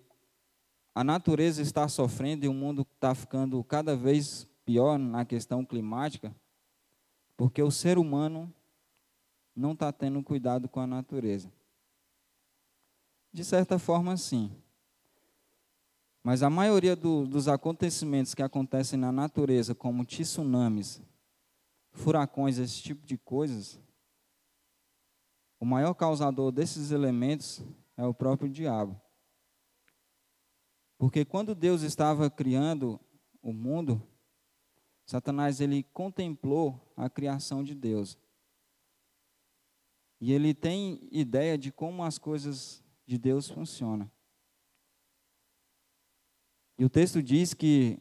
a 0.95 1.05
natureza 1.05 1.63
está 1.63 1.87
sofrendo 1.89 2.45
e 2.45 2.49
o 2.49 2.53
mundo 2.53 2.87
está 2.95 3.15
ficando 3.15 3.63
cada 3.63 3.97
vez 3.97 4.49
pior 4.65 4.99
na 4.99 5.25
questão 5.25 5.65
climática, 5.65 6.35
porque 7.37 7.63
o 7.63 7.71
ser 7.71 7.97
humano 7.97 8.53
não 9.59 9.73
está 9.73 9.93
tendo 9.93 10.23
cuidado 10.23 10.69
com 10.69 10.81
a 10.81 10.87
natureza. 10.87 11.53
De 13.33 13.45
certa 13.45 13.79
forma, 13.79 14.17
sim. 14.17 14.51
Mas 16.23 16.43
a 16.43 16.51
maioria 16.51 16.95
do, 16.95 17.27
dos 17.27 17.49
acontecimentos 17.49 18.35
que 18.35 18.43
acontecem 18.43 18.99
na 18.99 19.11
natureza, 19.11 19.75
como 19.75 20.05
tsunamis, 20.05 21.03
furacões, 21.91 22.59
esse 22.59 22.81
tipo 22.83 23.07
de 23.07 23.19
coisas, 23.19 23.81
o 25.59 25.65
maior 25.65 25.95
causador 25.95 26.53
desses 26.53 26.91
elementos 26.91 27.61
é 27.97 28.05
o 28.05 28.15
próprio 28.15 28.49
diabo. 28.49 29.01
Porque 30.97 31.25
quando 31.25 31.55
Deus 31.55 31.83
estava 31.83 32.31
criando 32.31 33.01
o 33.43 33.53
mundo, 33.53 34.03
Satanás 35.05 35.61
ele 35.61 35.83
contemplou 35.83 36.93
a 36.97 37.09
criação 37.09 37.65
de 37.65 37.75
Deus. 37.75 38.19
E 40.21 40.33
ele 40.33 40.53
tem 40.53 41.09
ideia 41.13 41.57
de 41.57 41.71
como 41.71 42.03
as 42.03 42.19
coisas 42.19 42.83
de 43.07 43.17
Deus 43.17 43.49
funcionam. 43.49 44.11
E 46.79 46.85
o 46.85 46.91
texto 46.91 47.23
diz 47.23 47.55
que 47.55 47.99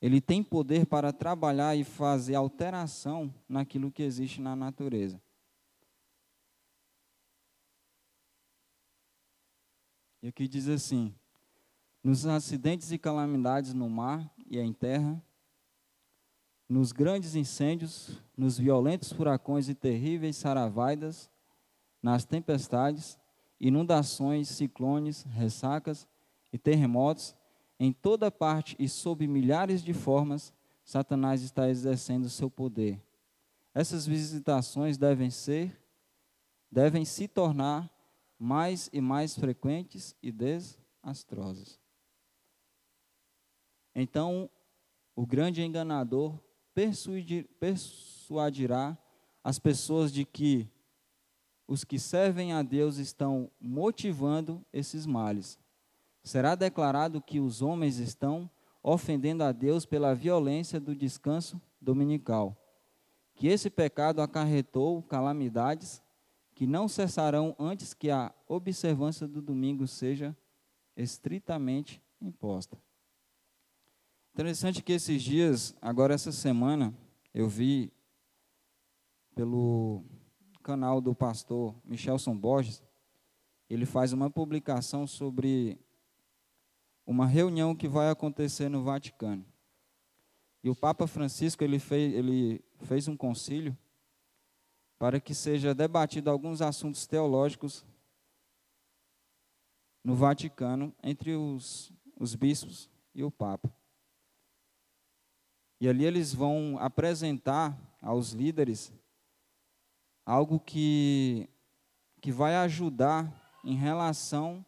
ele 0.00 0.20
tem 0.20 0.42
poder 0.42 0.86
para 0.86 1.12
trabalhar 1.12 1.74
e 1.74 1.84
fazer 1.84 2.34
alteração 2.34 3.34
naquilo 3.48 3.90
que 3.90 4.02
existe 4.02 4.40
na 4.40 4.54
natureza. 4.54 5.20
E 10.22 10.28
aqui 10.28 10.46
diz 10.48 10.68
assim: 10.68 11.14
nos 12.02 12.26
acidentes 12.26 12.92
e 12.92 12.98
calamidades 12.98 13.74
no 13.74 13.88
mar 13.88 14.32
e 14.46 14.58
em 14.58 14.72
terra, 14.72 15.22
nos 16.68 16.92
grandes 16.92 17.34
incêndios, 17.34 18.20
nos 18.36 18.58
violentos 18.58 19.12
furacões 19.12 19.68
e 19.68 19.74
terríveis 19.74 20.36
saravaidas, 20.36 21.30
nas 22.02 22.24
tempestades, 22.24 23.18
inundações, 23.60 24.48
ciclones, 24.48 25.22
ressacas 25.22 26.06
e 26.52 26.58
terremotos, 26.58 27.34
em 27.78 27.92
toda 27.92 28.30
parte 28.30 28.74
e 28.78 28.88
sob 28.88 29.26
milhares 29.26 29.82
de 29.82 29.92
formas, 29.92 30.52
Satanás 30.84 31.42
está 31.42 31.68
exercendo 31.68 32.28
seu 32.28 32.50
poder. 32.50 33.00
Essas 33.74 34.06
visitações 34.06 34.96
devem 34.96 35.30
ser, 35.30 35.78
devem 36.70 37.04
se 37.04 37.28
tornar 37.28 37.90
mais 38.38 38.88
e 38.92 39.00
mais 39.00 39.36
frequentes 39.36 40.14
e 40.22 40.32
desastrosas. 40.32 41.78
Então, 43.94 44.50
o 45.14 45.26
grande 45.26 45.62
enganador 45.62 46.38
persuadirá 47.58 48.98
as 49.42 49.58
pessoas 49.58 50.12
de 50.12 50.24
que 50.24 50.68
os 51.66 51.82
que 51.84 51.98
servem 51.98 52.52
a 52.52 52.62
Deus 52.62 52.98
estão 52.98 53.50
motivando 53.60 54.64
esses 54.72 55.06
males. 55.06 55.58
Será 56.22 56.54
declarado 56.54 57.20
que 57.20 57.40
os 57.40 57.62
homens 57.62 57.98
estão 57.98 58.50
ofendendo 58.82 59.42
a 59.42 59.50
Deus 59.52 59.84
pela 59.86 60.14
violência 60.14 60.78
do 60.78 60.94
descanso 60.94 61.60
dominical. 61.80 62.56
Que 63.34 63.48
esse 63.48 63.68
pecado 63.68 64.20
acarretou 64.20 65.02
calamidades 65.02 66.02
que 66.54 66.66
não 66.66 66.88
cessarão 66.88 67.54
antes 67.58 67.92
que 67.94 68.10
a 68.10 68.34
observância 68.48 69.26
do 69.26 69.42
domingo 69.42 69.86
seja 69.86 70.36
estritamente 70.96 72.00
imposta. 72.20 72.78
Interessante 74.36 74.82
que 74.82 74.92
esses 74.92 75.22
dias, 75.22 75.74
agora 75.80 76.12
essa 76.12 76.30
semana, 76.30 76.94
eu 77.32 77.48
vi 77.48 77.90
pelo 79.34 80.04
canal 80.62 81.00
do 81.00 81.14
pastor 81.14 81.74
Michelson 81.82 82.36
Borges, 82.36 82.82
ele 83.66 83.86
faz 83.86 84.12
uma 84.12 84.28
publicação 84.28 85.06
sobre 85.06 85.80
uma 87.06 87.26
reunião 87.26 87.74
que 87.74 87.88
vai 87.88 88.10
acontecer 88.10 88.68
no 88.68 88.84
Vaticano. 88.84 89.42
E 90.62 90.68
o 90.68 90.76
Papa 90.76 91.06
Francisco 91.06 91.64
ele 91.64 91.78
fez, 91.78 92.12
ele 92.12 92.62
fez 92.82 93.08
um 93.08 93.16
concílio 93.16 93.74
para 94.98 95.18
que 95.18 95.34
seja 95.34 95.74
debatido 95.74 96.28
alguns 96.28 96.60
assuntos 96.60 97.06
teológicos 97.06 97.86
no 100.04 100.14
Vaticano 100.14 100.94
entre 101.02 101.34
os, 101.34 101.90
os 102.20 102.34
bispos 102.34 102.90
e 103.14 103.24
o 103.24 103.30
Papa. 103.30 103.74
E 105.80 105.88
ali 105.88 106.04
eles 106.04 106.32
vão 106.32 106.78
apresentar 106.78 107.78
aos 108.00 108.32
líderes 108.32 108.92
algo 110.24 110.58
que, 110.58 111.48
que 112.20 112.32
vai 112.32 112.56
ajudar 112.56 113.30
em 113.64 113.74
relação 113.74 114.64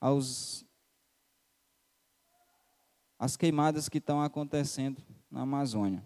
aos 0.00 0.64
as 3.18 3.36
queimadas 3.36 3.88
que 3.88 3.98
estão 3.98 4.20
acontecendo 4.20 5.02
na 5.30 5.42
Amazônia. 5.42 6.04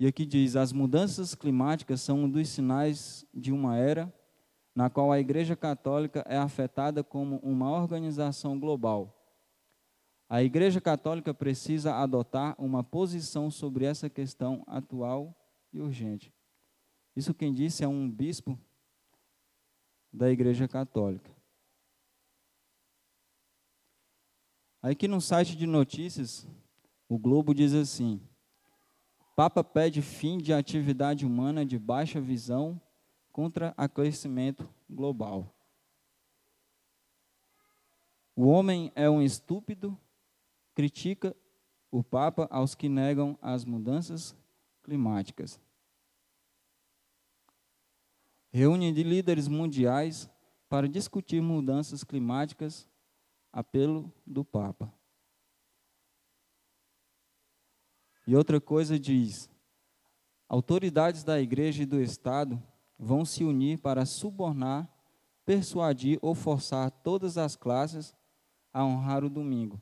E 0.00 0.06
aqui 0.06 0.24
diz: 0.24 0.54
as 0.54 0.72
mudanças 0.72 1.34
climáticas 1.34 2.00
são 2.00 2.24
um 2.24 2.30
dos 2.30 2.48
sinais 2.48 3.26
de 3.34 3.52
uma 3.52 3.76
era 3.76 4.12
na 4.78 4.88
qual 4.88 5.10
a 5.10 5.18
Igreja 5.18 5.56
Católica 5.56 6.24
é 6.28 6.36
afetada 6.38 7.02
como 7.02 7.38
uma 7.38 7.68
organização 7.68 8.56
global. 8.60 9.12
A 10.28 10.40
Igreja 10.40 10.80
Católica 10.80 11.34
precisa 11.34 11.96
adotar 11.96 12.54
uma 12.56 12.84
posição 12.84 13.50
sobre 13.50 13.84
essa 13.84 14.08
questão 14.08 14.62
atual 14.68 15.34
e 15.72 15.80
urgente. 15.80 16.32
Isso 17.16 17.34
quem 17.34 17.52
disse 17.52 17.82
é 17.82 17.88
um 17.88 18.08
bispo 18.08 18.56
da 20.12 20.30
Igreja 20.30 20.68
Católica. 20.68 21.36
Aí 24.80 24.94
que 24.94 25.08
no 25.08 25.20
site 25.20 25.56
de 25.56 25.66
notícias, 25.66 26.46
o 27.08 27.18
Globo 27.18 27.52
diz 27.52 27.74
assim: 27.74 28.22
Papa 29.34 29.64
pede 29.64 30.02
fim 30.02 30.38
de 30.38 30.52
atividade 30.52 31.26
humana 31.26 31.66
de 31.66 31.76
baixa 31.76 32.20
visão 32.20 32.80
contra 33.38 33.72
aquecimento 33.76 34.68
global. 34.90 35.54
O 38.34 38.48
homem 38.48 38.90
é 38.96 39.08
um 39.08 39.22
estúpido, 39.22 39.96
critica 40.74 41.36
o 41.88 42.02
Papa 42.02 42.48
aos 42.50 42.74
que 42.74 42.88
negam 42.88 43.38
as 43.40 43.64
mudanças 43.64 44.36
climáticas. 44.82 45.60
Reúne 48.50 48.92
de 48.92 49.04
líderes 49.04 49.46
mundiais 49.46 50.28
para 50.68 50.88
discutir 50.88 51.40
mudanças 51.40 52.02
climáticas 52.02 52.88
apelo 53.52 54.12
do 54.26 54.44
Papa. 54.44 54.92
E 58.26 58.34
outra 58.34 58.60
coisa 58.60 58.98
diz: 58.98 59.48
autoridades 60.48 61.22
da 61.22 61.40
igreja 61.40 61.84
e 61.84 61.86
do 61.86 62.00
Estado 62.02 62.60
vão 62.98 63.24
se 63.24 63.44
unir 63.44 63.78
para 63.78 64.04
subornar, 64.04 64.88
persuadir 65.44 66.18
ou 66.20 66.34
forçar 66.34 66.90
todas 66.90 67.38
as 67.38 67.54
classes 67.54 68.14
a 68.72 68.84
honrar 68.84 69.24
o 69.24 69.30
domingo. 69.30 69.80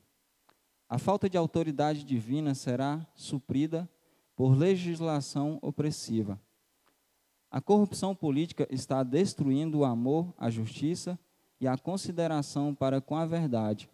A 0.87 0.97
falta 0.97 1.29
de 1.29 1.37
autoridade 1.37 2.03
divina 2.03 2.53
será 2.55 3.05
suprida 3.15 3.89
por 4.35 4.55
legislação 4.55 5.59
opressiva. 5.61 6.39
A 7.49 7.59
corrupção 7.59 8.15
política 8.15 8.67
está 8.69 9.03
destruindo 9.03 9.79
o 9.79 9.85
amor, 9.85 10.33
a 10.37 10.49
justiça 10.49 11.19
e 11.59 11.67
a 11.67 11.77
consideração 11.77 12.73
para 12.75 13.01
com 13.01 13.15
a 13.15 13.25
verdade. 13.25 13.89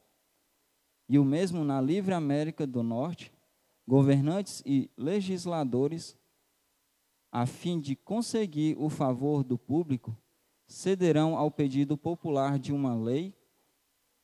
E 1.07 1.17
o 1.17 1.23
mesmo 1.23 1.63
na 1.63 1.79
livre 1.79 2.13
América 2.13 2.67
do 2.67 2.83
Norte, 2.83 3.31
governantes 3.87 4.61
e 4.65 4.89
legisladores, 4.97 6.17
a 7.35 7.47
fim 7.47 7.79
de 7.79 7.95
conseguir 7.95 8.77
o 8.77 8.89
favor 8.89 9.43
do 9.43 9.57
público, 9.57 10.15
cederão 10.67 11.35
ao 11.35 11.49
pedido 11.49 11.97
popular 11.97 12.59
de 12.59 12.71
uma 12.71 12.93
lei 12.93 13.35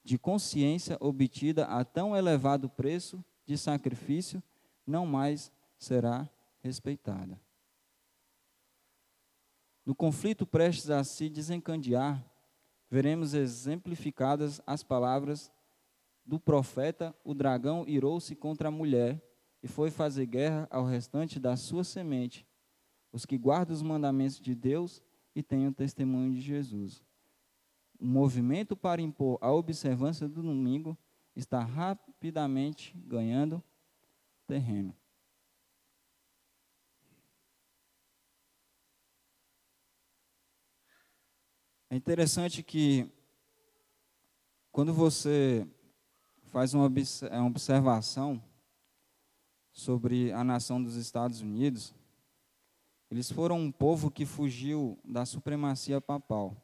de 0.04 0.20
consciência 0.20 0.96
obtida 1.00 1.66
a 1.66 1.84
tão 1.84 2.16
elevado 2.16 2.70
preço 2.70 3.26
de 3.48 3.58
sacrifício, 3.58 4.44
não 4.86 5.08
mais 5.08 5.52
será 5.76 6.30
respeitada. 6.60 7.42
No 9.84 9.96
conflito 9.96 10.46
prestes 10.46 10.92
a 10.92 11.04
se 11.04 11.30
desencandear, 11.30 12.24
veremos 12.92 13.34
exemplificadas 13.34 14.62
as 14.68 14.84
palavras 14.84 15.52
do 16.24 16.40
profeta: 16.40 17.16
o 17.24 17.34
dragão 17.34 17.86
irou-se 17.88 18.36
contra 18.36 18.68
a 18.68 18.72
mulher 18.72 19.20
e 19.64 19.68
foi 19.68 19.90
fazer 19.90 20.28
guerra 20.28 20.68
ao 20.70 20.86
restante 20.86 21.40
da 21.40 21.58
sua 21.58 21.84
semente, 21.84 22.48
os 23.12 23.26
que 23.26 23.38
guardam 23.38 23.76
os 23.76 23.82
mandamentos 23.82 24.40
de 24.40 24.54
Deus 24.56 25.02
e 25.36 25.42
têm 25.42 25.68
o 25.68 25.74
testemunho 25.74 26.34
de 26.34 26.42
Jesus. 26.42 27.04
O 28.00 28.06
movimento 28.06 28.76
para 28.76 29.02
impor 29.02 29.38
a 29.42 29.52
observância 29.52 30.28
do 30.28 30.42
domingo 30.42 30.98
está 31.36 31.64
rapidamente 31.64 32.96
ganhando 33.06 33.64
terreno. 34.48 34.96
É 41.92 41.96
interessante 41.96 42.62
que 42.62 43.12
quando 44.72 44.94
você 44.94 45.68
faz 46.52 46.74
uma 46.74 46.90
observação 47.46 48.42
sobre 49.72 50.32
a 50.32 50.44
nação 50.44 50.82
dos 50.82 50.96
Estados 50.96 51.42
Unidos, 51.42 51.96
eles 53.12 53.32
foram 53.32 53.58
um 53.58 53.72
povo 53.72 54.12
que 54.12 54.26
fugiu 54.26 55.00
da 55.04 55.26
supremacia 55.26 56.00
papal. 56.00 56.56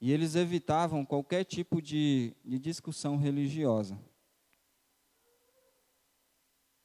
E 0.00 0.12
eles 0.12 0.34
evitavam 0.34 1.04
qualquer 1.04 1.44
tipo 1.44 1.80
de, 1.80 2.36
de 2.44 2.58
discussão 2.58 3.16
religiosa. 3.16 3.98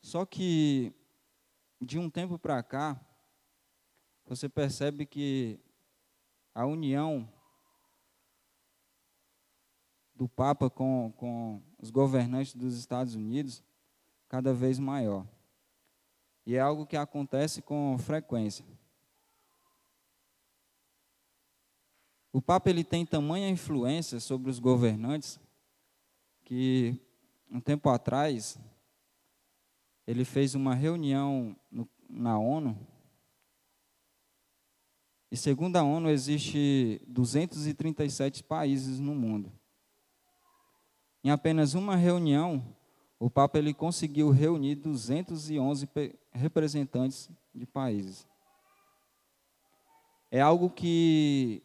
Só 0.02 0.26
que, 0.26 0.94
de 1.80 2.00
um 2.00 2.10
tempo 2.10 2.40
para 2.40 2.64
cá, 2.64 3.00
você 4.26 4.50
percebe 4.50 5.06
que 5.06 5.60
a 6.56 6.66
união 6.66 7.30
do 10.16 10.28
Papa 10.28 10.70
com, 10.70 11.14
com 11.18 11.62
os 11.78 11.90
governantes 11.90 12.56
dos 12.56 12.78
Estados 12.78 13.16
Unidos 13.16 13.64
cada 14.28 14.54
vez 14.54 14.80
maior. 14.80 15.28
E 16.46 16.56
é 16.56 16.60
algo 16.60 16.86
que 16.86 16.98
acontece 16.98 17.62
com 17.62 17.98
frequência. 17.98 18.66
O 22.32 22.42
Papa 22.42 22.70
ele 22.70 22.84
tem 22.84 23.06
tamanha 23.06 23.50
influência 23.50 24.20
sobre 24.20 24.50
os 24.50 24.60
governantes 24.60 25.40
que 26.44 27.00
um 27.50 27.62
tempo 27.62 27.90
atrás 27.90 28.58
ele 30.06 30.26
fez 30.26 30.56
uma 30.56 30.74
reunião 30.74 31.56
no, 31.72 31.88
na 32.10 32.38
ONU 32.38 32.78
e 35.34 35.36
segundo 35.36 35.78
a 35.78 35.82
ONU, 35.82 36.12
existe 36.12 37.02
237 37.08 38.44
países 38.44 39.00
no 39.00 39.16
mundo. 39.16 39.52
Em 41.24 41.32
apenas 41.32 41.74
uma 41.74 41.96
reunião, 41.96 42.64
o 43.24 43.30
Papa 43.30 43.58
ele 43.58 43.74
conseguiu 43.74 44.32
reunir 44.32 44.76
211 44.76 45.88
representantes 46.34 47.30
de 47.56 47.66
países. 47.66 48.28
É 50.30 50.42
algo 50.42 50.70
que 50.70 51.64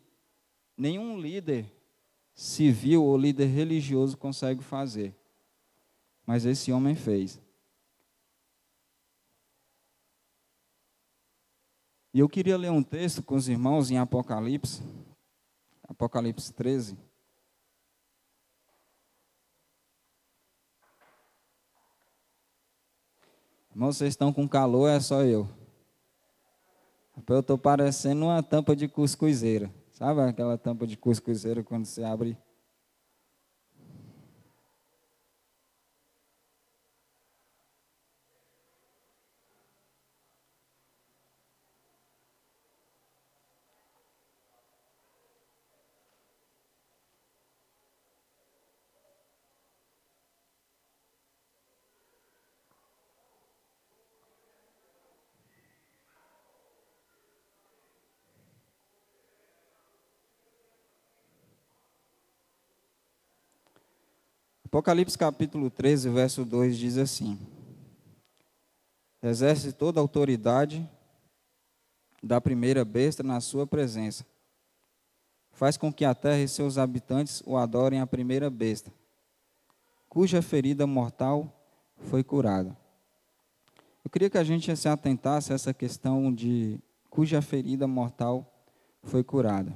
nenhum 0.76 1.18
líder 1.18 1.66
civil 2.32 3.02
ou 3.02 3.18
líder 3.18 3.46
religioso 3.46 4.16
consegue 4.16 4.62
fazer. 4.62 5.12
Mas 6.24 6.44
esse 6.44 6.70
homem 6.70 6.94
fez. 6.94 7.40
E 12.14 12.20
eu 12.20 12.28
queria 12.28 12.56
ler 12.56 12.70
um 12.70 12.84
texto 12.84 13.20
com 13.20 13.34
os 13.34 13.48
irmãos 13.48 13.90
em 13.90 13.98
Apocalipse, 13.98 14.80
Apocalipse 15.88 16.52
13. 16.52 16.96
Irmãos, 23.78 23.96
vocês 23.96 24.08
estão 24.08 24.32
com 24.32 24.48
calor, 24.48 24.88
é 24.88 24.98
só 24.98 25.22
eu. 25.22 25.48
Eu 27.28 27.38
estou 27.38 27.56
parecendo 27.56 28.24
uma 28.24 28.42
tampa 28.42 28.74
de 28.74 28.88
cuscuzeira. 28.88 29.72
Sabe 29.92 30.20
aquela 30.20 30.58
tampa 30.58 30.84
de 30.84 30.96
cuscuzeira 30.96 31.62
quando 31.62 31.84
você 31.84 32.02
abre 32.02 32.36
Apocalipse 64.68 65.16
capítulo 65.16 65.70
13, 65.70 66.10
verso 66.10 66.44
2 66.44 66.76
diz 66.76 66.98
assim: 66.98 67.38
Exerce 69.22 69.72
toda 69.72 69.98
a 69.98 70.02
autoridade 70.02 70.86
da 72.22 72.38
primeira 72.38 72.84
besta 72.84 73.22
na 73.22 73.40
sua 73.40 73.66
presença. 73.66 74.26
Faz 75.52 75.78
com 75.78 75.90
que 75.90 76.04
a 76.04 76.14
terra 76.14 76.40
e 76.40 76.46
seus 76.46 76.76
habitantes 76.76 77.42
o 77.46 77.56
adorem 77.56 77.98
a 78.02 78.06
primeira 78.06 78.50
besta, 78.50 78.92
cuja 80.06 80.42
ferida 80.42 80.86
mortal 80.86 81.50
foi 81.96 82.22
curada. 82.22 82.76
Eu 84.04 84.10
queria 84.10 84.28
que 84.28 84.36
a 84.36 84.44
gente 84.44 84.76
se 84.76 84.86
atentasse 84.86 85.50
a 85.50 85.54
essa 85.54 85.72
questão 85.72 86.30
de 86.30 86.78
cuja 87.08 87.40
ferida 87.40 87.88
mortal 87.88 88.46
foi 89.02 89.24
curada. 89.24 89.74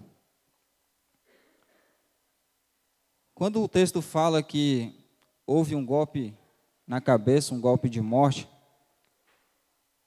Quando 3.43 3.61
o 3.61 3.67
texto 3.67 4.01
fala 4.01 4.41
que 4.41 4.95
houve 5.45 5.75
um 5.75 5.85
golpe 5.85 6.33
na 6.87 7.01
cabeça, 7.01 7.53
um 7.53 7.61
golpe 7.61 7.89
de 7.89 8.01
morte, 8.01 8.49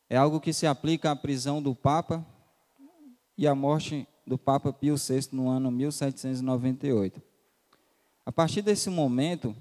é 0.10 0.15
algo 0.15 0.39
que 0.39 0.54
se 0.54 0.65
aplica 0.65 1.12
à 1.12 1.17
prisão 1.17 1.62
do 1.62 1.76
Papa 1.76 2.26
e 3.38 3.45
à 3.45 3.54
morte 3.54 4.08
do 4.26 4.38
Papa 4.38 4.71
Pio 4.71 4.95
VI 4.95 5.28
no 5.34 5.50
ano 5.50 5.69
1798. 5.69 7.21
A 8.26 8.32
partir 8.32 8.62
desse 8.62 8.89
momento, 8.89 9.54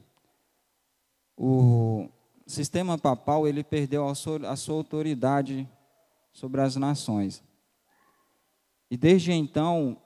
o 1.37 2.09
sistema 2.47 2.97
papal 2.97 3.45
ele 3.49 3.65
perdeu 3.65 4.07
a 4.07 4.15
sua, 4.15 4.51
a 4.51 4.55
sua 4.55 4.77
autoridade 4.77 5.69
sobre 6.33 6.61
as 6.61 6.77
nações. 6.77 7.43
E 8.89 8.97
desde 8.97 9.33
então, 9.33 10.01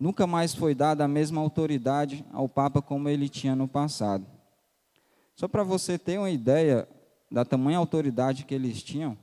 nunca 0.00 0.26
mais 0.26 0.54
foi 0.54 0.74
dada 0.74 1.04
a 1.04 1.08
mesma 1.08 1.42
autoridade 1.42 2.24
ao 2.32 2.48
Papa 2.48 2.80
como 2.80 3.06
ele 3.06 3.28
tinha 3.28 3.54
no 3.54 3.68
passado. 3.68 4.26
Só 5.36 5.46
para 5.46 5.62
você 5.62 5.98
ter 5.98 6.18
uma 6.18 6.30
ideia 6.30 6.88
da 7.30 7.44
tamanha 7.44 7.76
autoridade 7.76 8.44
que 8.44 8.54
eles 8.54 8.82
tinham, 8.82 9.16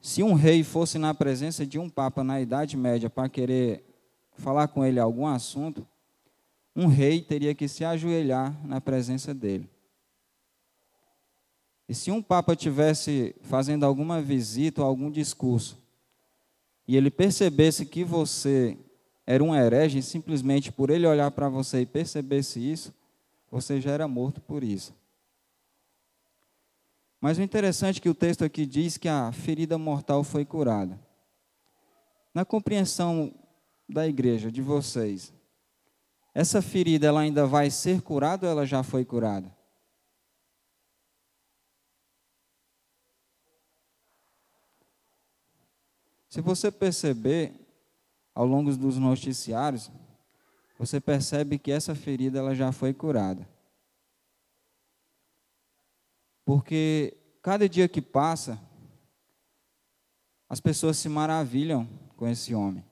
se 0.00 0.22
um 0.22 0.32
rei 0.34 0.62
fosse 0.62 0.98
na 0.98 1.12
presença 1.12 1.66
de 1.66 1.78
um 1.78 1.90
Papa 1.90 2.22
na 2.22 2.40
Idade 2.40 2.76
Média 2.76 3.10
para 3.10 3.28
querer 3.28 3.84
falar 4.38 4.68
com 4.68 4.84
ele 4.84 5.00
algum 5.00 5.26
assunto, 5.26 5.86
um 6.74 6.86
rei 6.86 7.20
teria 7.20 7.54
que 7.54 7.68
se 7.68 7.84
ajoelhar 7.84 8.56
na 8.64 8.80
presença 8.80 9.34
dele. 9.34 9.68
E 11.88 11.94
se 11.94 12.10
um 12.10 12.22
Papa 12.22 12.54
tivesse 12.54 13.34
fazendo 13.42 13.84
alguma 13.84 14.22
visita 14.22 14.80
ou 14.80 14.86
algum 14.86 15.10
discurso, 15.10 15.76
e 16.86 16.96
ele 16.96 17.10
percebesse 17.10 17.84
que 17.84 18.04
você 18.04 18.78
era 19.32 19.44
um 19.44 19.54
herege, 19.54 20.02
simplesmente 20.02 20.72
por 20.72 20.90
ele 20.90 21.06
olhar 21.06 21.30
para 21.30 21.48
você 21.48 21.82
e 21.82 21.86
percebesse 21.86 22.58
isso, 22.58 22.92
você 23.48 23.80
já 23.80 23.92
era 23.92 24.08
morto 24.08 24.40
por 24.40 24.64
isso. 24.64 24.92
Mas 27.20 27.38
o 27.38 27.42
interessante 27.42 27.98
é 27.98 28.02
que 28.02 28.08
o 28.08 28.14
texto 28.14 28.44
aqui 28.44 28.66
diz 28.66 28.96
que 28.96 29.08
a 29.08 29.30
ferida 29.30 29.78
mortal 29.78 30.24
foi 30.24 30.44
curada. 30.44 30.98
Na 32.34 32.44
compreensão 32.44 33.32
da 33.88 34.04
igreja, 34.04 34.50
de 34.50 34.60
vocês, 34.60 35.32
essa 36.34 36.60
ferida 36.60 37.06
ela 37.06 37.20
ainda 37.20 37.46
vai 37.46 37.70
ser 37.70 38.02
curada 38.02 38.48
ou 38.48 38.50
ela 38.50 38.66
já 38.66 38.82
foi 38.82 39.04
curada? 39.04 39.56
Se 46.28 46.40
você 46.40 46.68
perceber 46.72 47.69
ao 48.40 48.46
longo 48.46 48.74
dos 48.74 48.96
noticiários, 48.96 49.90
você 50.78 50.98
percebe 50.98 51.58
que 51.58 51.70
essa 51.70 51.94
ferida 51.94 52.38
ela 52.38 52.54
já 52.54 52.72
foi 52.72 52.94
curada. 52.94 53.46
Porque 56.42 57.18
cada 57.42 57.68
dia 57.68 57.86
que 57.86 58.00
passa, 58.00 58.58
as 60.48 60.58
pessoas 60.58 60.96
se 60.96 61.06
maravilham 61.06 61.86
com 62.16 62.26
esse 62.26 62.54
homem. 62.54 62.82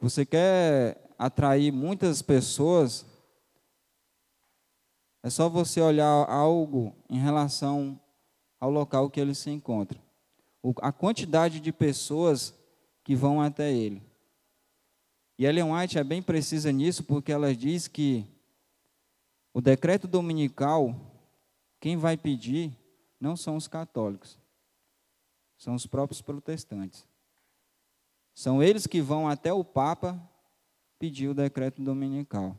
Você 0.00 0.26
quer 0.26 1.14
atrair 1.16 1.70
muitas 1.70 2.22
pessoas, 2.22 3.06
é 5.22 5.30
só 5.30 5.48
você 5.48 5.80
olhar 5.80 6.28
algo 6.28 6.92
em 7.08 7.20
relação 7.20 8.00
ao 8.58 8.68
local 8.68 9.08
que 9.08 9.20
ele 9.20 9.32
se 9.32 9.48
encontra 9.48 10.02
a 10.80 10.92
quantidade 10.92 11.60
de 11.60 11.72
pessoas 11.72 12.54
que 13.02 13.16
vão 13.16 13.40
até 13.40 13.72
ele. 13.72 14.02
E 15.38 15.44
Ellen 15.44 15.72
White 15.72 15.98
é 15.98 16.04
bem 16.04 16.22
precisa 16.22 16.70
nisso, 16.70 17.02
porque 17.04 17.32
ela 17.32 17.54
diz 17.54 17.88
que 17.88 18.26
o 19.52 19.60
decreto 19.60 20.06
dominical, 20.06 20.94
quem 21.80 21.96
vai 21.96 22.16
pedir 22.16 22.72
não 23.20 23.36
são 23.36 23.56
os 23.56 23.66
católicos, 23.66 24.38
são 25.58 25.74
os 25.74 25.86
próprios 25.86 26.20
protestantes. 26.20 27.06
São 28.34 28.62
eles 28.62 28.86
que 28.86 29.00
vão 29.00 29.28
até 29.28 29.52
o 29.52 29.64
Papa 29.64 30.20
pedir 30.98 31.28
o 31.28 31.34
decreto 31.34 31.82
dominical. 31.82 32.56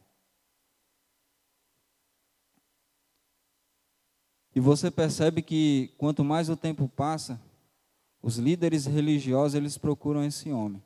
E 4.56 4.60
você 4.60 4.92
percebe 4.92 5.42
que 5.42 5.92
quanto 5.98 6.24
mais 6.24 6.48
o 6.48 6.56
tempo 6.56 6.88
passa, 6.88 7.42
os 8.24 8.38
líderes 8.38 8.86
religiosos, 8.86 9.54
eles 9.54 9.78
procuram 9.78 10.24
esse 10.24 10.50
homem. 10.50 10.82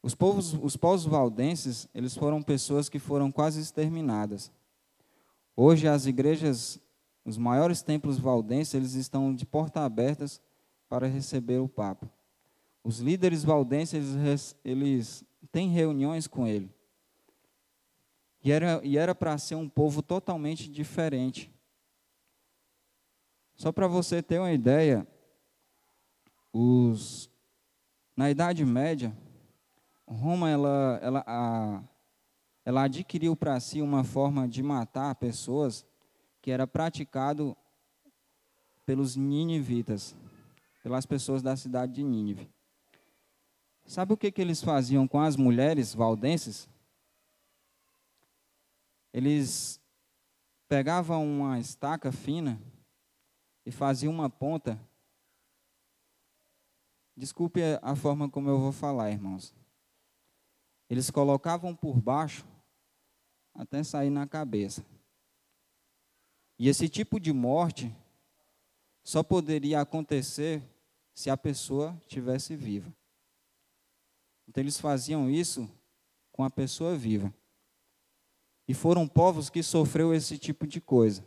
Os 0.00 0.14
povos, 0.14 0.54
os 0.54 0.76
povos 0.76 1.04
valdenses, 1.04 1.88
eles 1.92 2.16
foram 2.16 2.40
pessoas 2.40 2.88
que 2.88 3.00
foram 3.00 3.32
quase 3.32 3.60
exterminadas. 3.60 4.52
Hoje 5.56 5.88
as 5.88 6.06
igrejas, 6.06 6.80
os 7.24 7.36
maiores 7.36 7.82
templos 7.82 8.16
valdenses, 8.16 8.74
eles 8.74 8.94
estão 8.94 9.34
de 9.34 9.44
porta 9.44 9.80
abertas 9.80 10.40
para 10.88 11.08
receber 11.08 11.58
o 11.58 11.68
Papa. 11.68 12.08
Os 12.84 13.00
líderes 13.00 13.42
valdenses, 13.42 14.14
eles, 14.14 14.56
eles 14.64 15.24
têm 15.50 15.68
reuniões 15.68 16.28
com 16.28 16.46
ele. 16.46 16.70
E 18.44 18.52
era 18.52 18.80
e 18.84 18.96
era 18.96 19.16
para 19.16 19.36
ser 19.36 19.56
um 19.56 19.68
povo 19.68 20.00
totalmente 20.00 20.70
diferente. 20.70 21.50
Só 23.58 23.72
para 23.72 23.88
você 23.88 24.22
ter 24.22 24.38
uma 24.38 24.52
ideia, 24.52 25.04
os, 26.52 27.28
na 28.16 28.30
Idade 28.30 28.64
Média, 28.64 29.12
Roma 30.06 30.48
ela, 30.48 31.00
ela, 31.02 31.24
a, 31.26 31.82
ela 32.64 32.84
adquiriu 32.84 33.34
para 33.34 33.58
si 33.58 33.82
uma 33.82 34.04
forma 34.04 34.46
de 34.46 34.62
matar 34.62 35.12
pessoas 35.16 35.84
que 36.40 36.52
era 36.52 36.68
praticado 36.68 37.56
pelos 38.86 39.16
ninivitas, 39.16 40.14
pelas 40.80 41.04
pessoas 41.04 41.42
da 41.42 41.56
cidade 41.56 41.94
de 41.94 42.04
Nínive. 42.04 42.48
Sabe 43.84 44.12
o 44.12 44.16
que, 44.16 44.30
que 44.30 44.40
eles 44.40 44.62
faziam 44.62 45.08
com 45.08 45.20
as 45.20 45.34
mulheres 45.34 45.92
valdenses? 45.92 46.68
Eles 49.12 49.80
pegavam 50.68 51.26
uma 51.26 51.58
estaca 51.58 52.12
fina 52.12 52.62
e 53.68 53.70
fazia 53.70 54.08
uma 54.08 54.30
ponta. 54.30 54.80
Desculpe 57.14 57.60
a 57.82 57.94
forma 57.94 58.26
como 58.26 58.48
eu 58.48 58.58
vou 58.58 58.72
falar, 58.72 59.10
irmãos. 59.10 59.54
Eles 60.88 61.10
colocavam 61.10 61.76
por 61.76 62.00
baixo 62.00 62.46
até 63.52 63.84
sair 63.84 64.08
na 64.08 64.26
cabeça. 64.26 64.82
E 66.58 66.66
esse 66.66 66.88
tipo 66.88 67.20
de 67.20 67.30
morte 67.30 67.94
só 69.04 69.22
poderia 69.22 69.82
acontecer 69.82 70.62
se 71.14 71.28
a 71.28 71.36
pessoa 71.36 71.94
tivesse 72.06 72.56
viva. 72.56 72.90
Então 74.48 74.62
eles 74.62 74.80
faziam 74.80 75.28
isso 75.28 75.70
com 76.32 76.42
a 76.42 76.48
pessoa 76.48 76.96
viva. 76.96 77.34
E 78.66 78.72
foram 78.72 79.06
povos 79.06 79.50
que 79.50 79.62
sofreu 79.62 80.14
esse 80.14 80.38
tipo 80.38 80.66
de 80.66 80.80
coisa. 80.80 81.22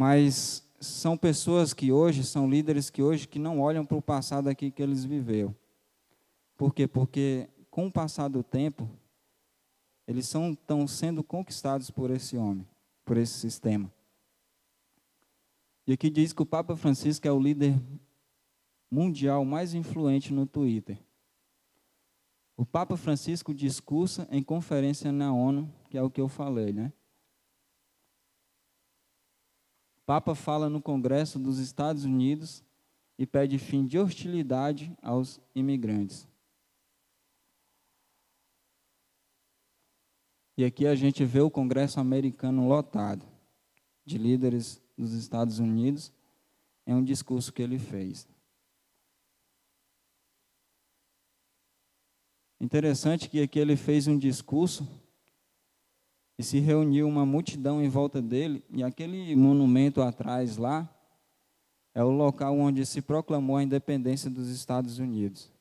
Mas 0.00 0.66
são 0.80 1.14
pessoas 1.14 1.74
que 1.74 1.92
hoje, 1.92 2.24
são 2.24 2.48
líderes 2.48 2.88
que 2.88 3.02
hoje, 3.02 3.28
que 3.28 3.38
não 3.38 3.60
olham 3.60 3.84
para 3.84 3.98
o 3.98 4.00
passado 4.00 4.48
aqui 4.48 4.70
que 4.70 4.82
eles 4.82 5.04
viveram. 5.04 5.54
Por 6.56 6.72
quê? 6.72 6.88
Porque 6.88 7.50
com 7.70 7.86
o 7.86 7.92
passar 7.92 8.28
do 8.28 8.42
tempo, 8.42 8.88
eles 10.08 10.26
são, 10.26 10.52
estão 10.52 10.88
sendo 10.88 11.22
conquistados 11.22 11.90
por 11.90 12.10
esse 12.10 12.38
homem, 12.38 12.66
por 13.04 13.18
esse 13.18 13.34
sistema. 13.34 13.92
E 15.86 15.92
aqui 15.92 16.08
diz 16.08 16.32
que 16.32 16.40
o 16.40 16.46
Papa 16.46 16.74
Francisco 16.76 17.28
é 17.28 17.30
o 17.30 17.38
líder 17.38 17.78
mundial 18.90 19.44
mais 19.44 19.74
influente 19.74 20.32
no 20.32 20.46
Twitter. 20.46 20.98
O 22.56 22.64
Papa 22.64 22.96
Francisco 22.96 23.52
discursa 23.52 24.26
em 24.30 24.42
conferência 24.42 25.12
na 25.12 25.30
ONU, 25.30 25.70
que 25.90 25.98
é 25.98 26.02
o 26.02 26.08
que 26.08 26.22
eu 26.22 26.28
falei, 26.28 26.72
né? 26.72 26.90
Papa 30.10 30.34
fala 30.34 30.68
no 30.68 30.82
Congresso 30.82 31.38
dos 31.38 31.60
Estados 31.60 32.04
Unidos 32.04 32.64
e 33.16 33.24
pede 33.24 33.58
fim 33.58 33.86
de 33.86 33.96
hostilidade 33.96 34.92
aos 35.00 35.40
imigrantes. 35.54 36.26
E 40.56 40.64
aqui 40.64 40.84
a 40.88 40.96
gente 40.96 41.24
vê 41.24 41.38
o 41.40 41.48
Congresso 41.48 42.00
americano 42.00 42.66
lotado 42.66 43.24
de 44.04 44.18
líderes 44.18 44.82
dos 44.98 45.12
Estados 45.12 45.60
Unidos 45.60 46.12
em 46.84 46.92
um 46.92 47.04
discurso 47.04 47.52
que 47.52 47.62
ele 47.62 47.78
fez. 47.78 48.28
Interessante 52.60 53.28
que 53.28 53.40
aqui 53.40 53.60
ele 53.60 53.76
fez 53.76 54.08
um 54.08 54.18
discurso 54.18 54.88
e 56.40 56.42
se 56.42 56.58
reuniu 56.58 57.06
uma 57.06 57.26
multidão 57.26 57.84
em 57.84 57.88
volta 57.90 58.22
dele, 58.22 58.64
e 58.70 58.82
aquele 58.82 59.36
monumento 59.36 60.00
atrás 60.00 60.56
lá 60.56 60.88
é 61.92 62.02
o 62.02 62.08
local 62.08 62.58
onde 62.58 62.86
se 62.86 63.02
proclamou 63.02 63.58
a 63.58 63.62
independência 63.62 64.30
dos 64.30 64.48
Estados 64.48 64.98
Unidos, 64.98 65.52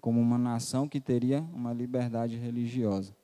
como 0.00 0.20
uma 0.20 0.38
nação 0.38 0.88
que 0.88 1.00
teria 1.00 1.40
uma 1.52 1.72
liberdade 1.72 2.36
religiosa. 2.36 3.16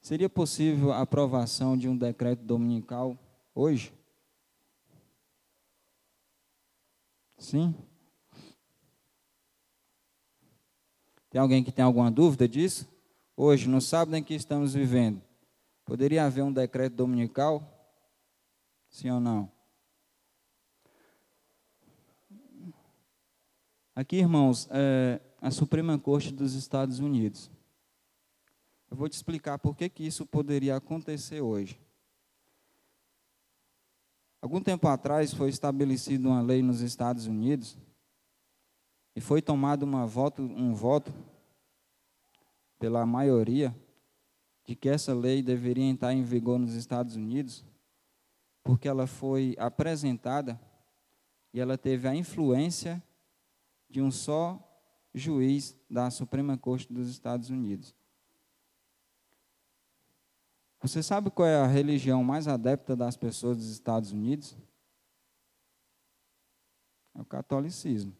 Seria 0.00 0.28
possível 0.30 0.92
a 0.92 1.00
aprovação 1.00 1.76
de 1.76 1.88
um 1.88 1.96
decreto 1.96 2.44
dominical 2.44 3.18
hoje? 3.52 3.92
Sim? 7.36 7.74
Tem 11.30 11.40
alguém 11.40 11.62
que 11.62 11.70
tem 11.70 11.84
alguma 11.84 12.10
dúvida 12.10 12.48
disso? 12.48 12.88
Hoje, 13.36 13.68
no 13.68 13.80
sábado 13.80 14.16
em 14.16 14.22
que 14.22 14.34
estamos 14.34 14.74
vivendo, 14.74 15.22
poderia 15.84 16.24
haver 16.24 16.42
um 16.42 16.52
decreto 16.52 16.94
dominical? 16.94 17.62
Sim 18.88 19.10
ou 19.10 19.20
não? 19.20 19.50
Aqui, 23.94 24.16
irmãos, 24.16 24.68
é 24.70 25.20
a 25.40 25.50
Suprema 25.50 25.98
Corte 25.98 26.32
dos 26.32 26.54
Estados 26.54 26.98
Unidos. 26.98 27.50
Eu 28.90 28.96
vou 28.96 29.08
te 29.08 29.14
explicar 29.14 29.58
por 29.58 29.76
que, 29.76 29.88
que 29.88 30.06
isso 30.06 30.24
poderia 30.24 30.76
acontecer 30.76 31.40
hoje. 31.40 31.78
Algum 34.40 34.60
tempo 34.60 34.86
atrás 34.88 35.34
foi 35.34 35.50
estabelecida 35.50 36.26
uma 36.26 36.40
lei 36.40 36.62
nos 36.62 36.80
Estados 36.80 37.26
Unidos 37.26 37.76
e 39.18 39.20
foi 39.20 39.42
tomado 39.42 39.82
uma 39.82 40.06
voto, 40.06 40.40
um 40.42 40.72
voto 40.72 41.12
pela 42.78 43.04
maioria 43.04 43.74
de 44.64 44.76
que 44.76 44.88
essa 44.88 45.12
lei 45.12 45.42
deveria 45.42 45.82
entrar 45.82 46.12
em 46.12 46.22
vigor 46.22 46.56
nos 46.56 46.74
Estados 46.74 47.16
Unidos, 47.16 47.64
porque 48.62 48.86
ela 48.86 49.08
foi 49.08 49.56
apresentada 49.58 50.56
e 51.52 51.58
ela 51.58 51.76
teve 51.76 52.06
a 52.06 52.14
influência 52.14 53.02
de 53.90 54.00
um 54.00 54.08
só 54.08 54.56
juiz 55.12 55.76
da 55.90 56.12
Suprema 56.12 56.56
Corte 56.56 56.86
dos 56.92 57.10
Estados 57.10 57.50
Unidos. 57.50 57.96
Você 60.80 61.02
sabe 61.02 61.28
qual 61.28 61.48
é 61.48 61.56
a 61.56 61.66
religião 61.66 62.22
mais 62.22 62.46
adepta 62.46 62.94
das 62.94 63.16
pessoas 63.16 63.56
dos 63.56 63.68
Estados 63.68 64.12
Unidos? 64.12 64.56
É 67.16 67.20
o 67.20 67.24
catolicismo. 67.24 68.16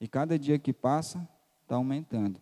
E 0.00 0.06
cada 0.06 0.38
dia 0.38 0.58
que 0.58 0.72
passa, 0.72 1.28
está 1.62 1.76
aumentando. 1.76 2.40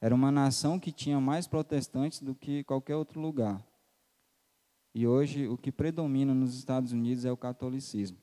Era 0.00 0.14
uma 0.14 0.30
nação 0.30 0.78
que 0.78 0.92
tinha 0.92 1.20
mais 1.20 1.46
protestantes 1.46 2.20
do 2.20 2.34
que 2.34 2.62
qualquer 2.64 2.96
outro 2.96 3.20
lugar. 3.20 3.64
E 4.94 5.06
hoje 5.06 5.46
o 5.46 5.56
que 5.56 5.72
predomina 5.72 6.34
nos 6.34 6.54
Estados 6.56 6.92
Unidos 6.92 7.24
é 7.24 7.32
o 7.32 7.36
catolicismo. 7.36 8.18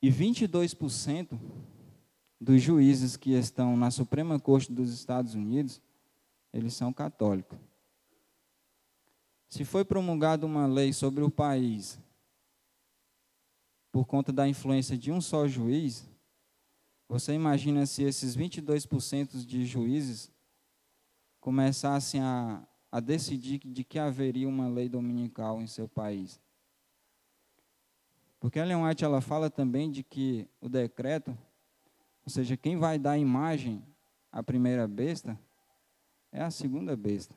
E 0.00 0.10
22% 0.10 1.38
dos 2.40 2.62
juízes 2.62 3.16
que 3.16 3.32
estão 3.32 3.76
na 3.76 3.90
Suprema 3.90 4.38
Corte 4.38 4.72
dos 4.72 4.92
Estados 4.92 5.34
Unidos, 5.34 5.80
eles 6.52 6.74
são 6.74 6.92
católicos. 6.92 7.58
Se 9.48 9.64
foi 9.64 9.84
promulgada 9.84 10.46
uma 10.46 10.66
lei 10.66 10.92
sobre 10.92 11.24
o 11.24 11.30
país 11.30 11.98
por 13.90 14.06
conta 14.06 14.32
da 14.32 14.46
influência 14.46 14.96
de 14.96 15.10
um 15.10 15.20
só 15.20 15.46
juiz, 15.46 16.08
você 17.08 17.32
imagina 17.32 17.86
se 17.86 18.02
esses 18.02 18.36
22% 18.36 19.44
de 19.46 19.64
juízes 19.64 20.30
começassem 21.40 22.20
a, 22.20 22.62
a 22.92 23.00
decidir 23.00 23.60
de 23.64 23.82
que 23.82 23.98
haveria 23.98 24.48
uma 24.48 24.68
lei 24.68 24.88
dominical 24.88 25.62
em 25.62 25.66
seu 25.66 25.88
país. 25.88 26.40
Porque 28.38 28.60
a 28.60 28.78
White 28.78 29.04
ela 29.04 29.20
fala 29.20 29.50
também 29.50 29.90
de 29.90 30.02
que 30.02 30.46
o 30.60 30.68
decreto, 30.68 31.36
ou 32.24 32.30
seja, 32.30 32.56
quem 32.56 32.76
vai 32.76 32.98
dar 32.98 33.18
imagem 33.18 33.82
à 34.30 34.42
primeira 34.42 34.86
besta 34.86 35.38
é 36.30 36.42
a 36.42 36.50
segunda 36.50 36.96
besta. 36.96 37.34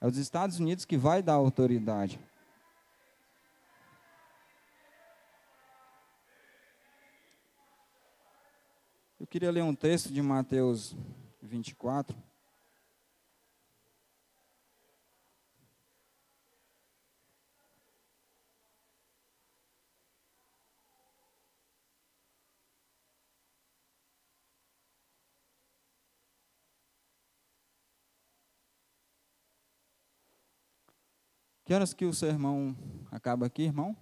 É 0.00 0.06
os 0.06 0.16
Estados 0.16 0.58
Unidos 0.58 0.84
que 0.84 0.96
vai 0.96 1.22
dar 1.22 1.34
autoridade. 1.34 2.18
Eu 9.18 9.26
queria 9.26 9.50
ler 9.50 9.62
um 9.62 9.74
texto 9.74 10.12
de 10.12 10.20
Mateus 10.20 10.94
24. 11.40 12.14
Que 31.64 31.72
horas 31.72 31.94
que 31.94 32.04
o 32.04 32.12
sermão 32.12 32.76
acaba 33.10 33.46
aqui, 33.46 33.62
irmão? 33.62 33.96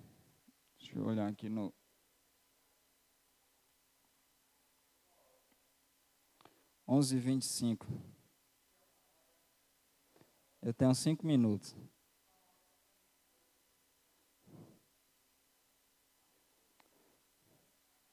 Deixa 0.76 0.98
eu 0.98 1.06
olhar 1.06 1.28
aqui 1.28 1.48
no. 1.48 1.72
Onze 6.86 7.16
e 7.16 7.18
vinte 7.18 7.42
e 7.42 7.46
cinco. 7.46 7.86
Eu 10.60 10.74
tenho 10.74 10.94
cinco 10.94 11.26
minutos. 11.26 11.74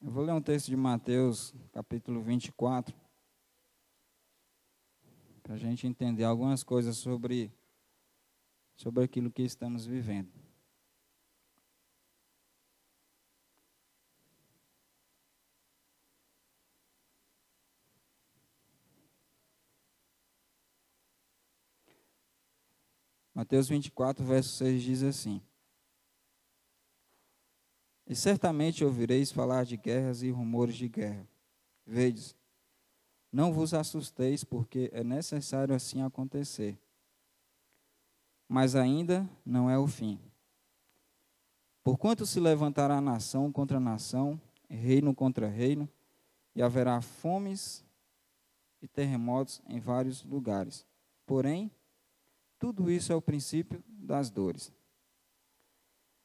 Eu 0.02 0.10
vou 0.10 0.24
ler 0.24 0.32
um 0.32 0.42
texto 0.42 0.68
de 0.68 0.76
Mateus, 0.76 1.54
capítulo 1.74 2.22
24, 2.22 2.96
para 5.44 5.54
a 5.54 5.58
gente 5.58 5.86
entender 5.86 6.24
algumas 6.24 6.64
coisas 6.64 6.98
sobre 6.98 7.54
sobre 8.76 9.04
aquilo 9.04 9.30
que 9.30 9.44
estamos 9.44 9.86
vivendo. 9.86 10.41
Mateus 23.52 23.68
24, 23.68 24.24
verso 24.24 24.50
6 24.56 24.82
diz 24.82 25.04
assim: 25.04 25.42
E 28.08 28.16
certamente 28.16 28.86
ouvireis 28.86 29.30
falar 29.30 29.66
de 29.66 29.76
guerras 29.76 30.22
e 30.24 30.32
rumores 30.32 30.76
de 30.76 30.88
guerra. 30.88 31.28
Vedes, 31.86 32.34
não 33.30 33.52
vos 33.52 33.74
assusteis, 33.74 34.46
porque 34.46 34.90
é 34.94 35.04
necessário 35.04 35.76
assim 35.76 36.02
acontecer 36.02 36.80
mas 38.52 38.76
ainda 38.76 39.30
não 39.46 39.70
é 39.70 39.80
o 39.80 39.88
fim. 39.88 40.20
Porquanto 41.82 42.26
se 42.26 42.38
levantará 42.38 43.00
nação 43.00 43.50
contra 43.50 43.80
nação, 43.80 44.40
reino 44.70 45.16
contra 45.16 45.48
reino, 45.48 45.88
e 46.54 46.62
haverá 46.62 47.00
fomes 47.00 47.82
e 48.82 48.90
terremotos 48.90 49.62
em 49.70 49.80
vários 49.80 50.26
lugares. 50.26 50.86
Porém, 51.26 51.72
tudo 52.62 52.92
isso 52.92 53.12
é 53.12 53.16
o 53.16 53.22
princípio 53.22 53.84
das 53.88 54.30
dores. 54.30 54.72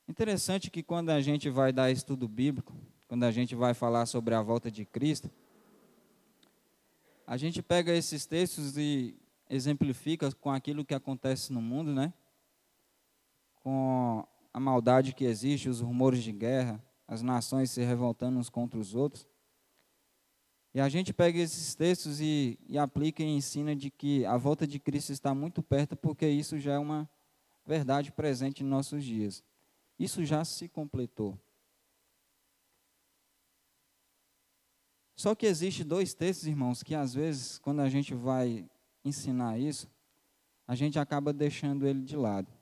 Interessante 0.07 0.71
que 0.71 0.83
quando 0.83 1.09
a 1.09 1.19
gente 1.23 1.49
vai 1.49 1.73
dar 1.73 1.91
estudo 1.91 2.29
bíblico, 2.29 2.77
quando 3.09 3.25
a 3.25 3.31
gente 3.31 3.55
vai 3.55 3.73
falar 3.73 4.05
sobre 4.05 4.35
a 4.35 4.43
volta 4.43 4.71
de 4.71 4.85
Cristo, 4.85 5.31
a 7.27 7.39
gente 7.39 7.63
pega 7.63 7.91
esses 7.91 8.27
textos 8.27 8.77
e 8.77 9.17
exemplifica 9.49 10.31
com 10.33 10.51
aquilo 10.51 10.85
que 10.85 10.95
acontece 10.95 11.55
no 11.55 11.63
mundo, 11.63 11.91
né? 11.91 12.13
Com 13.63 14.23
a 14.53 14.61
maldade 14.61 15.15
que 15.15 15.25
existe, 15.25 15.71
os 15.71 15.81
rumores 15.81 16.23
de 16.23 16.33
guerra, 16.33 16.85
as 17.09 17.23
nações 17.23 17.71
se 17.71 17.83
revoltando 17.83 18.39
uns 18.39 18.51
contra 18.51 18.79
os 18.79 18.95
outros. 18.95 19.27
E 20.77 20.81
a 20.81 20.91
gente 20.91 21.11
pega 21.11 21.39
esses 21.39 21.75
textos 21.75 22.21
e, 22.21 22.59
e 22.69 22.77
aplica 22.77 23.23
e 23.23 23.27
ensina 23.27 23.75
de 23.75 23.91
que 23.91 24.27
a 24.27 24.37
volta 24.37 24.67
de 24.67 24.79
Cristo 24.79 25.11
está 25.11 25.35
muito 25.35 25.63
perto, 25.63 25.97
porque 25.97 26.29
isso 26.29 26.59
já 26.59 26.75
é 26.75 26.79
uma 26.79 27.09
verdade 27.65 28.13
presente 28.13 28.63
em 28.63 28.67
nossos 28.67 29.03
dias. 29.03 29.43
Isso 29.99 30.23
já 30.23 30.45
se 30.45 30.69
completou. 30.69 31.41
Só 35.17 35.35
que 35.35 35.47
existe 35.47 35.83
dois 35.83 36.13
textos, 36.13 36.47
irmãos, 36.47 36.83
que 36.83 36.95
às 36.95 37.15
vezes, 37.15 37.59
quando 37.59 37.81
a 37.81 37.89
gente 37.89 38.13
vai 38.13 38.69
ensinar 39.03 39.59
isso, 39.59 39.89
a 40.69 40.75
gente 40.75 40.99
acaba 40.99 41.33
deixando 41.33 41.87
ele 41.87 42.03
de 42.03 42.17
lado. 42.17 42.53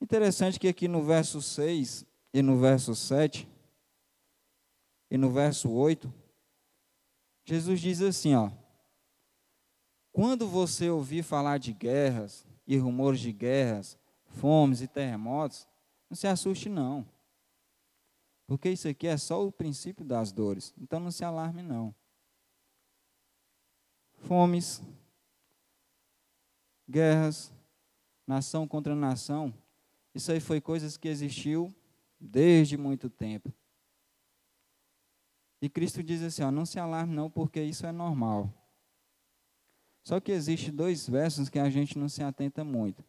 Interessante 0.00 0.58
que 0.58 0.68
aqui 0.68 0.88
no 0.88 1.02
verso 1.02 1.42
6 1.42 2.06
e 2.32 2.40
no 2.40 2.58
verso 2.58 2.94
7 2.94 3.46
e 5.10 5.18
no 5.18 5.30
verso 5.30 5.70
8, 5.70 6.10
Jesus 7.48 7.80
diz 7.80 8.02
assim, 8.02 8.34
ó: 8.34 8.50
Quando 10.12 10.46
você 10.46 10.90
ouvir 10.90 11.22
falar 11.22 11.56
de 11.56 11.72
guerras 11.72 12.46
e 12.66 12.76
rumores 12.76 13.20
de 13.20 13.32
guerras, 13.32 13.98
fomes 14.26 14.82
e 14.82 14.86
terremotos, 14.86 15.66
não 16.10 16.14
se 16.14 16.26
assuste 16.26 16.68
não. 16.68 17.08
Porque 18.46 18.68
isso 18.68 18.86
aqui 18.86 19.06
é 19.06 19.16
só 19.16 19.46
o 19.46 19.50
princípio 19.50 20.04
das 20.04 20.30
dores. 20.30 20.74
Então 20.76 21.00
não 21.00 21.10
se 21.10 21.24
alarme 21.24 21.62
não. 21.62 21.94
fomes, 24.18 24.82
guerras, 26.86 27.50
nação 28.26 28.68
contra 28.68 28.94
nação. 28.94 29.54
Isso 30.14 30.30
aí 30.30 30.40
foi 30.40 30.60
coisas 30.60 30.98
que 30.98 31.08
existiu 31.08 31.74
desde 32.20 32.76
muito 32.76 33.08
tempo. 33.08 33.50
E 35.60 35.68
Cristo 35.68 36.02
diz 36.02 36.22
assim: 36.22 36.42
ó, 36.42 36.50
não 36.50 36.64
se 36.64 36.78
alarme 36.78 37.14
não, 37.14 37.30
porque 37.30 37.62
isso 37.62 37.86
é 37.86 37.92
normal. 37.92 38.52
Só 40.04 40.20
que 40.20 40.32
existe 40.32 40.70
dois 40.70 41.08
versos 41.08 41.48
que 41.48 41.58
a 41.58 41.68
gente 41.68 41.98
não 41.98 42.08
se 42.08 42.22
atenta 42.22 42.64
muito. 42.64 43.04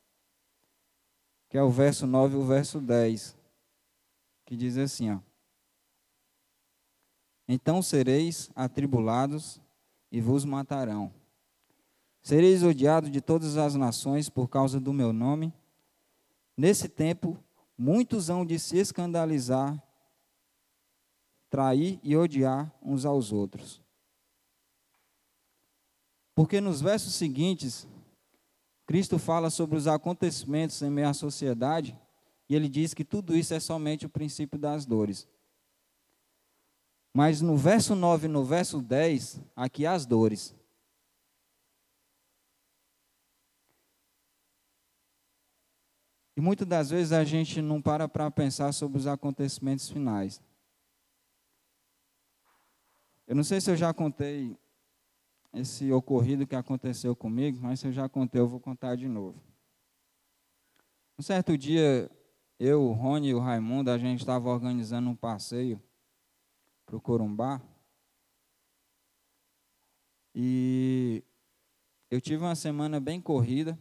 Que 1.48 1.58
é 1.58 1.64
o 1.64 1.70
verso 1.70 2.06
9 2.06 2.36
e 2.36 2.38
o 2.38 2.46
verso 2.46 2.82
10. 2.82 3.38
Que 4.46 4.56
diz 4.56 4.78
assim, 4.78 5.12
ó. 5.12 5.20
Então 7.48 7.82
sereis 7.82 8.52
atribulados 8.54 9.62
e 10.12 10.20
vos 10.20 10.44
matarão. 10.44 11.12
Sereis 12.22 12.64
odiados 12.64 13.10
de 13.10 13.22
todas 13.22 13.58
as 13.58 13.76
nações 13.76 14.30
por 14.30 14.48
causa 14.50 14.80
do 14.80 14.92
meu 14.92 15.14
nome. 15.14 15.54
Nesse 16.58 16.90
tempo, 16.90 17.42
muitos 17.78 18.30
hão 18.30 18.46
de 18.46 18.60
se 18.60 18.78
escandalizar 18.78 19.82
trair 21.50 22.00
e 22.04 22.16
odiar 22.16 22.74
uns 22.82 23.06
aos 23.06 23.32
outros. 23.32 23.82
Porque 26.36 26.62
nos 26.62 26.80
versos 26.80 27.16
seguintes, 27.16 27.88
Cristo 28.86 29.20
fala 29.20 29.50
sobre 29.50 29.78
os 29.78 29.88
acontecimentos 29.88 30.82
em 30.82 30.90
meio 30.90 31.10
à 31.10 31.14
sociedade 31.14 31.98
e 32.48 32.56
ele 32.56 32.68
diz 32.68 32.94
que 32.94 33.04
tudo 33.04 33.36
isso 33.36 33.54
é 33.54 33.60
somente 33.60 34.06
o 34.06 34.10
princípio 34.10 34.58
das 34.58 34.86
dores. 34.86 35.28
Mas 37.14 37.42
no 37.42 37.58
verso 37.58 37.96
9 37.96 38.26
e 38.26 38.30
no 38.30 38.44
verso 38.44 38.82
10, 38.82 39.42
aqui 39.56 39.86
as 39.86 40.06
dores. 40.06 40.56
E 46.38 46.42
muitas 46.42 46.66
das 46.66 46.90
vezes 46.90 47.12
a 47.12 47.24
gente 47.26 47.62
não 47.62 47.82
para 47.82 48.08
para 48.08 48.32
pensar 48.32 48.72
sobre 48.72 48.98
os 48.98 49.06
acontecimentos 49.06 49.90
finais. 49.90 50.42
Eu 53.30 53.36
não 53.36 53.44
sei 53.44 53.62
se 53.62 53.70
eu 53.70 53.76
já 53.76 53.94
contei 53.94 54.58
esse 55.54 55.92
ocorrido 55.92 56.48
que 56.48 56.56
aconteceu 56.56 57.16
comigo, 57.16 57.60
mas 57.62 57.80
se 57.80 57.86
eu 57.86 57.92
já 57.92 58.10
contei, 58.10 58.42
eu 58.42 58.48
vou 58.48 58.60
contar 58.60 58.96
de 58.96 59.08
novo. 59.08 59.40
Um 61.16 61.22
certo 61.22 61.56
dia, 61.56 62.10
eu, 62.58 62.82
o 62.82 62.92
Rony 62.92 63.28
e 63.28 63.34
o 63.36 63.40
Raimundo, 63.40 63.92
a 63.92 64.00
gente 64.00 64.22
estava 64.22 64.50
organizando 64.50 65.12
um 65.12 65.16
passeio 65.16 65.80
para 66.88 66.96
o 66.96 67.00
Corumbá. 67.00 67.62
E 70.34 71.24
eu 72.10 72.20
tive 72.20 72.44
uma 72.44 72.56
semana 72.56 73.00
bem 73.00 73.22
corrida. 73.22 73.80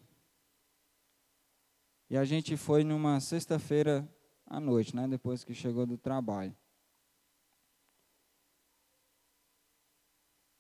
E 2.11 2.19
a 2.19 2.25
gente 2.27 2.55
foi 2.55 2.85
numa 2.85 3.19
sexta-feira 3.19 4.07
à 4.47 4.61
noite, 4.61 4.95
né, 4.95 5.09
depois 5.09 5.43
que 5.43 5.55
chegou 5.55 5.87
do 5.87 5.97
trabalho. 5.97 6.55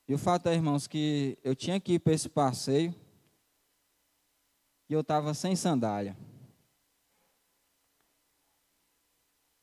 E 0.08 0.14
o 0.14 0.18
fato 0.18 0.48
é, 0.48 0.54
irmãos, 0.54 0.86
que 0.86 1.38
eu 1.44 1.54
tinha 1.54 1.78
que 1.78 1.92
ir 1.92 1.98
para 1.98 2.14
esse 2.14 2.30
passeio 2.30 2.94
e 4.88 4.94
eu 4.94 5.00
estava 5.00 5.34
sem 5.34 5.54
sandália. 5.54 6.16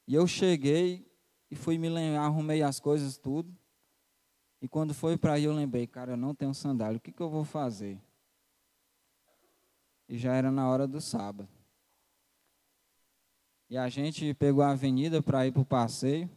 E 0.08 0.14
eu 0.14 0.28
cheguei 0.28 1.12
e 1.50 1.56
fui 1.56 1.80
me 1.80 1.90
lembrar, 1.90 2.26
arrumei 2.26 2.62
as 2.62 2.80
coisas 2.80 3.18
tudo. 3.18 3.52
E 4.62 4.68
quando 4.68 4.94
foi 4.94 5.18
para 5.18 5.34
aí 5.34 5.46
eu 5.46 5.54
lembrei, 5.54 5.88
cara, 5.88 6.12
eu 6.12 6.18
não 6.18 6.36
tenho 6.36 6.54
sandália, 6.54 6.98
o 6.98 7.02
que, 7.02 7.12
que 7.12 7.22
eu 7.22 7.30
vou 7.30 7.44
fazer? 7.44 8.00
E 10.08 10.16
já 10.16 10.36
era 10.36 10.52
na 10.52 10.70
hora 10.70 10.88
do 10.88 11.02
sábado. 11.02 11.50
E 13.68 13.78
a 13.78 13.90
gente 13.90 14.32
pegou 14.36 14.64
a 14.64 14.72
avenida 14.72 15.24
para 15.24 15.48
ir 15.48 15.52
para 15.52 15.64
o 15.64 15.66
passeio. 15.66 16.30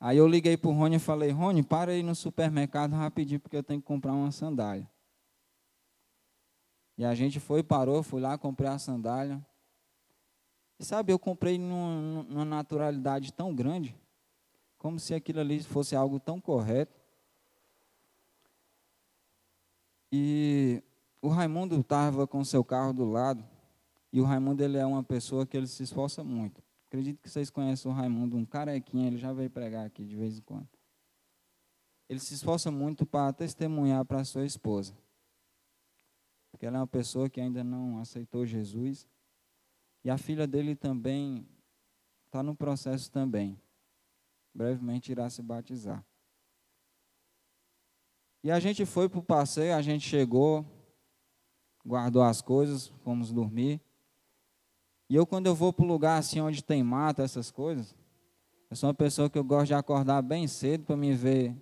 Aí 0.00 0.16
eu 0.16 0.28
liguei 0.28 0.56
para 0.56 0.70
o 0.70 0.72
Rony 0.72 0.96
e 0.96 1.00
falei, 1.00 1.30
Rony, 1.30 1.62
para 1.62 1.92
aí 1.92 2.02
no 2.02 2.14
supermercado 2.14 2.92
rapidinho, 2.92 3.40
porque 3.40 3.56
eu 3.56 3.62
tenho 3.62 3.80
que 3.80 3.86
comprar 3.86 4.12
uma 4.12 4.30
sandália. 4.30 4.88
E 6.96 7.04
a 7.04 7.14
gente 7.14 7.40
foi, 7.40 7.62
parou, 7.62 8.02
fui 8.02 8.20
lá, 8.20 8.38
comprei 8.38 8.68
a 8.68 8.78
sandália. 8.78 9.44
E 10.78 10.84
sabe, 10.84 11.12
eu 11.12 11.18
comprei 11.18 11.58
numa, 11.58 12.22
numa 12.22 12.44
naturalidade 12.44 13.32
tão 13.32 13.54
grande, 13.54 13.96
como 14.78 15.00
se 15.00 15.14
aquilo 15.14 15.40
ali 15.40 15.60
fosse 15.62 15.96
algo 15.96 16.20
tão 16.20 16.40
correto. 16.40 16.96
E 20.12 20.82
o 21.20 21.28
Raimundo 21.28 21.80
estava 21.80 22.26
com 22.26 22.44
seu 22.44 22.64
carro 22.64 22.92
do 22.92 23.04
lado, 23.04 23.44
e 24.12 24.20
o 24.20 24.24
Raimundo 24.24 24.62
ele 24.62 24.78
é 24.78 24.86
uma 24.86 25.02
pessoa 25.02 25.44
que 25.44 25.56
ele 25.56 25.66
se 25.66 25.82
esforça 25.82 26.22
muito. 26.22 26.62
Acredito 26.88 27.20
que 27.20 27.28
vocês 27.28 27.50
conhecem 27.50 27.90
o 27.90 27.94
Raimundo, 27.94 28.36
um 28.36 28.46
carequinha, 28.46 29.08
ele 29.08 29.18
já 29.18 29.30
veio 29.30 29.50
pregar 29.50 29.84
aqui 29.86 30.06
de 30.06 30.16
vez 30.16 30.38
em 30.38 30.40
quando. 30.40 30.68
Ele 32.08 32.18
se 32.18 32.32
esforça 32.32 32.70
muito 32.70 33.04
para 33.04 33.30
testemunhar 33.30 34.02
para 34.06 34.24
sua 34.24 34.46
esposa. 34.46 34.96
Porque 36.50 36.64
ela 36.64 36.78
é 36.78 36.80
uma 36.80 36.86
pessoa 36.86 37.28
que 37.28 37.42
ainda 37.42 37.62
não 37.62 37.98
aceitou 37.98 38.46
Jesus. 38.46 39.06
E 40.02 40.08
a 40.08 40.16
filha 40.16 40.46
dele 40.46 40.74
também 40.74 41.46
está 42.24 42.42
no 42.42 42.56
processo 42.56 43.10
também. 43.10 43.60
Brevemente 44.54 45.12
irá 45.12 45.28
se 45.28 45.42
batizar. 45.42 46.02
E 48.42 48.50
a 48.50 48.58
gente 48.58 48.86
foi 48.86 49.10
para 49.10 49.18
o 49.18 49.22
passeio, 49.22 49.74
a 49.74 49.82
gente 49.82 50.08
chegou, 50.08 50.64
guardou 51.84 52.22
as 52.22 52.40
coisas, 52.40 52.86
fomos 53.04 53.30
dormir. 53.30 53.78
E 55.08 55.14
eu, 55.14 55.26
quando 55.26 55.46
eu 55.46 55.54
vou 55.54 55.72
para 55.72 55.84
um 55.84 55.88
lugar 55.88 56.18
assim 56.18 56.40
onde 56.40 56.62
tem 56.62 56.82
mato, 56.82 57.22
essas 57.22 57.50
coisas, 57.50 57.96
eu 58.70 58.76
sou 58.76 58.88
uma 58.88 58.94
pessoa 58.94 59.30
que 59.30 59.38
eu 59.38 59.44
gosto 59.44 59.68
de 59.68 59.74
acordar 59.74 60.20
bem 60.20 60.46
cedo 60.46 60.84
para 60.84 60.96
me 60.96 61.14
ver 61.14 61.56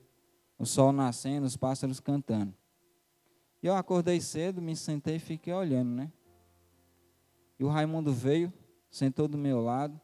o 0.58 0.66
sol 0.66 0.92
nascendo, 0.92 1.46
os 1.46 1.56
pássaros 1.56 2.00
cantando. 2.00 2.52
E 3.62 3.66
eu 3.66 3.74
acordei 3.74 4.20
cedo, 4.20 4.60
me 4.60 4.74
sentei 4.74 5.16
e 5.16 5.20
fiquei 5.20 5.52
olhando, 5.52 5.90
né? 5.90 6.12
E 7.58 7.64
o 7.64 7.68
Raimundo 7.68 8.12
veio, 8.12 8.52
sentou 8.90 9.28
do 9.28 9.38
meu 9.38 9.60
lado 9.60 10.00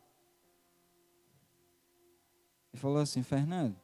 e 2.73 2.77
falou 2.77 2.99
assim: 2.99 3.23
Fernando, 3.23 3.77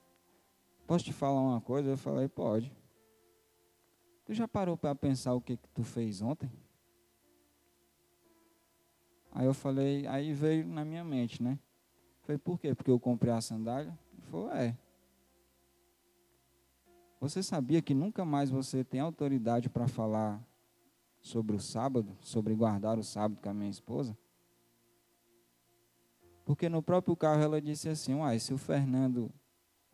posso 0.87 1.05
te 1.05 1.13
falar 1.13 1.41
uma 1.41 1.61
coisa? 1.61 1.91
Eu 1.91 1.99
falei: 1.99 2.29
pode. 2.29 2.73
Tu 4.25 4.35
já 4.35 4.47
parou 4.47 4.77
para 4.77 4.95
pensar 4.95 5.35
o 5.35 5.41
que, 5.41 5.57
que 5.57 5.69
tu 5.71 5.83
fez 5.83 6.23
ontem? 6.23 6.51
Aí 9.39 9.47
eu 9.47 9.55
falei, 9.55 10.05
aí 10.09 10.33
veio 10.33 10.67
na 10.67 10.85
minha 10.85 11.05
mente, 11.05 11.41
né? 11.41 11.61
Falei, 12.23 12.39
por 12.39 12.59
quê? 12.59 12.75
Porque 12.75 12.91
eu 12.91 12.99
comprei 12.99 13.33
a 13.33 13.41
sandália? 13.41 13.97
Ele 14.13 14.23
falou, 14.23 14.51
é. 14.51 14.77
Você 17.21 17.41
sabia 17.41 17.81
que 17.81 17.95
nunca 17.95 18.25
mais 18.25 18.51
você 18.51 18.83
tem 18.83 18.99
autoridade 18.99 19.69
para 19.71 19.87
falar 19.87 20.45
sobre 21.21 21.55
o 21.55 21.61
sábado, 21.61 22.19
sobre 22.21 22.53
guardar 22.53 22.99
o 22.99 23.05
sábado 23.05 23.41
com 23.41 23.49
a 23.49 23.55
minha 23.55 23.71
esposa? 23.71 24.19
Porque 26.45 26.69
no 26.69 26.83
próprio 26.83 27.15
carro 27.15 27.41
ela 27.41 27.63
disse 27.63 27.89
assim, 27.89 28.15
uai, 28.15 28.41
se 28.41 28.53
o 28.53 28.59
Fernando, 28.59 29.33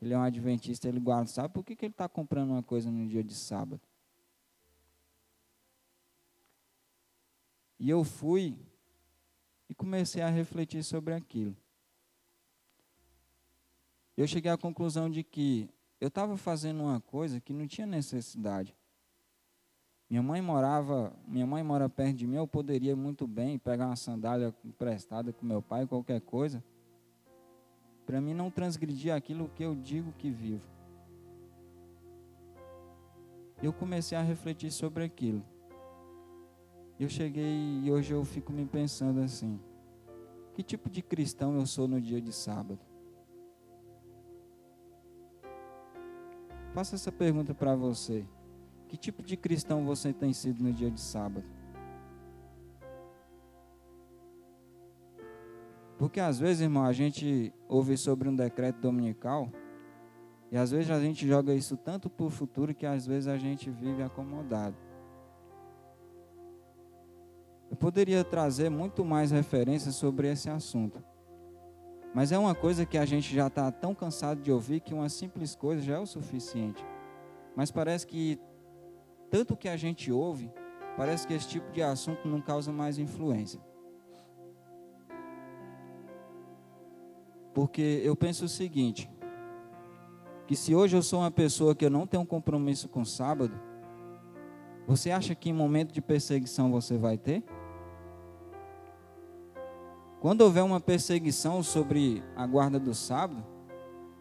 ele 0.00 0.14
é 0.14 0.18
um 0.18 0.22
adventista, 0.22 0.88
ele 0.88 1.00
guarda 1.00 1.24
o 1.24 1.28
sábado, 1.34 1.52
por 1.52 1.62
que, 1.62 1.76
que 1.76 1.84
ele 1.84 1.92
está 1.92 2.08
comprando 2.08 2.52
uma 2.52 2.62
coisa 2.62 2.90
no 2.90 3.06
dia 3.06 3.22
de 3.22 3.34
sábado? 3.34 3.82
E 7.78 7.90
eu 7.90 8.02
fui 8.04 8.58
e 9.68 9.74
comecei 9.74 10.22
a 10.22 10.28
refletir 10.28 10.82
sobre 10.82 11.14
aquilo. 11.14 11.56
Eu 14.16 14.26
cheguei 14.26 14.50
à 14.50 14.56
conclusão 14.56 15.10
de 15.10 15.22
que 15.24 15.68
eu 16.00 16.08
estava 16.08 16.36
fazendo 16.36 16.82
uma 16.82 17.00
coisa 17.00 17.40
que 17.40 17.52
não 17.52 17.66
tinha 17.66 17.86
necessidade. 17.86 18.74
Minha 20.08 20.22
mãe 20.22 20.40
morava, 20.40 21.12
minha 21.26 21.46
mãe 21.46 21.62
mora 21.62 21.88
perto 21.88 22.16
de 22.16 22.26
mim, 22.26 22.36
eu 22.36 22.46
poderia 22.46 22.94
muito 22.94 23.26
bem 23.26 23.58
pegar 23.58 23.86
uma 23.86 23.96
sandália 23.96 24.54
emprestada 24.64 25.32
com 25.32 25.44
meu 25.44 25.62
pai, 25.62 25.86
qualquer 25.86 26.20
coisa, 26.20 26.62
para 28.04 28.20
mim 28.20 28.34
não 28.34 28.50
transgredir 28.50 29.14
aquilo 29.14 29.48
que 29.48 29.62
eu 29.62 29.74
digo 29.74 30.12
que 30.12 30.30
vivo. 30.30 30.68
Eu 33.62 33.72
comecei 33.72 34.16
a 34.16 34.22
refletir 34.22 34.70
sobre 34.70 35.04
aquilo. 35.04 35.42
Eu 36.98 37.08
cheguei 37.08 37.80
e 37.82 37.90
hoje 37.90 38.12
eu 38.12 38.24
fico 38.24 38.52
me 38.52 38.64
pensando 38.64 39.20
assim: 39.20 39.60
que 40.54 40.62
tipo 40.62 40.88
de 40.88 41.02
cristão 41.02 41.56
eu 41.56 41.66
sou 41.66 41.88
no 41.88 42.00
dia 42.00 42.20
de 42.20 42.32
sábado? 42.32 42.78
Faça 46.72 46.94
essa 46.94 47.10
pergunta 47.12 47.54
para 47.54 47.74
você. 47.74 48.24
Que 48.88 48.96
tipo 48.96 49.22
de 49.22 49.36
cristão 49.36 49.84
você 49.84 50.12
tem 50.12 50.32
sido 50.32 50.62
no 50.62 50.72
dia 50.72 50.90
de 50.90 51.00
sábado? 51.00 51.44
Porque 55.98 56.20
às 56.20 56.38
vezes, 56.38 56.62
irmão, 56.62 56.84
a 56.84 56.92
gente 56.92 57.52
ouve 57.68 57.96
sobre 57.96 58.28
um 58.28 58.34
decreto 58.34 58.80
dominical 58.80 59.50
E 60.50 60.56
às 60.56 60.70
vezes 60.70 60.90
a 60.90 61.00
gente 61.00 61.26
joga 61.26 61.54
isso 61.54 61.76
tanto 61.76 62.10
para 62.10 62.26
o 62.26 62.30
futuro 62.30 62.74
que 62.74 62.86
às 62.86 63.06
vezes 63.06 63.26
a 63.26 63.36
gente 63.36 63.70
vive 63.70 64.02
acomodado. 64.02 64.76
Eu 67.74 67.76
poderia 67.76 68.22
trazer 68.22 68.70
muito 68.70 69.04
mais 69.04 69.32
referências 69.32 69.96
sobre 69.96 70.30
esse 70.30 70.48
assunto. 70.48 71.02
Mas 72.14 72.30
é 72.30 72.38
uma 72.38 72.54
coisa 72.54 72.86
que 72.86 72.96
a 72.96 73.04
gente 73.04 73.34
já 73.34 73.48
está 73.48 73.68
tão 73.72 73.92
cansado 73.92 74.40
de 74.40 74.52
ouvir 74.52 74.78
que 74.78 74.94
uma 74.94 75.08
simples 75.08 75.56
coisa 75.56 75.82
já 75.82 75.96
é 75.96 75.98
o 75.98 76.06
suficiente. 76.06 76.86
Mas 77.56 77.72
parece 77.72 78.06
que 78.06 78.38
tanto 79.28 79.56
que 79.56 79.68
a 79.68 79.76
gente 79.76 80.12
ouve, 80.12 80.52
parece 80.96 81.26
que 81.26 81.34
esse 81.34 81.48
tipo 81.48 81.72
de 81.72 81.82
assunto 81.82 82.28
não 82.28 82.40
causa 82.40 82.70
mais 82.70 82.96
influência. 82.96 83.60
Porque 87.52 88.02
eu 88.04 88.14
penso 88.14 88.44
o 88.44 88.48
seguinte: 88.48 89.10
que 90.46 90.54
se 90.54 90.76
hoje 90.76 90.96
eu 90.96 91.02
sou 91.02 91.18
uma 91.18 91.30
pessoa 91.32 91.74
que 91.74 91.84
eu 91.84 91.90
não 91.90 92.06
tenho 92.06 92.22
um 92.22 92.26
compromisso 92.26 92.88
com 92.88 93.00
o 93.00 93.06
sábado, 93.06 93.60
você 94.86 95.10
acha 95.10 95.34
que 95.34 95.50
em 95.50 95.52
momento 95.52 95.92
de 95.92 96.00
perseguição 96.00 96.70
você 96.70 96.96
vai 96.96 97.18
ter? 97.18 97.42
Quando 100.24 100.40
houver 100.40 100.64
uma 100.64 100.80
perseguição 100.80 101.62
sobre 101.62 102.24
a 102.34 102.46
guarda 102.46 102.80
do 102.80 102.94
sábado, 102.94 103.44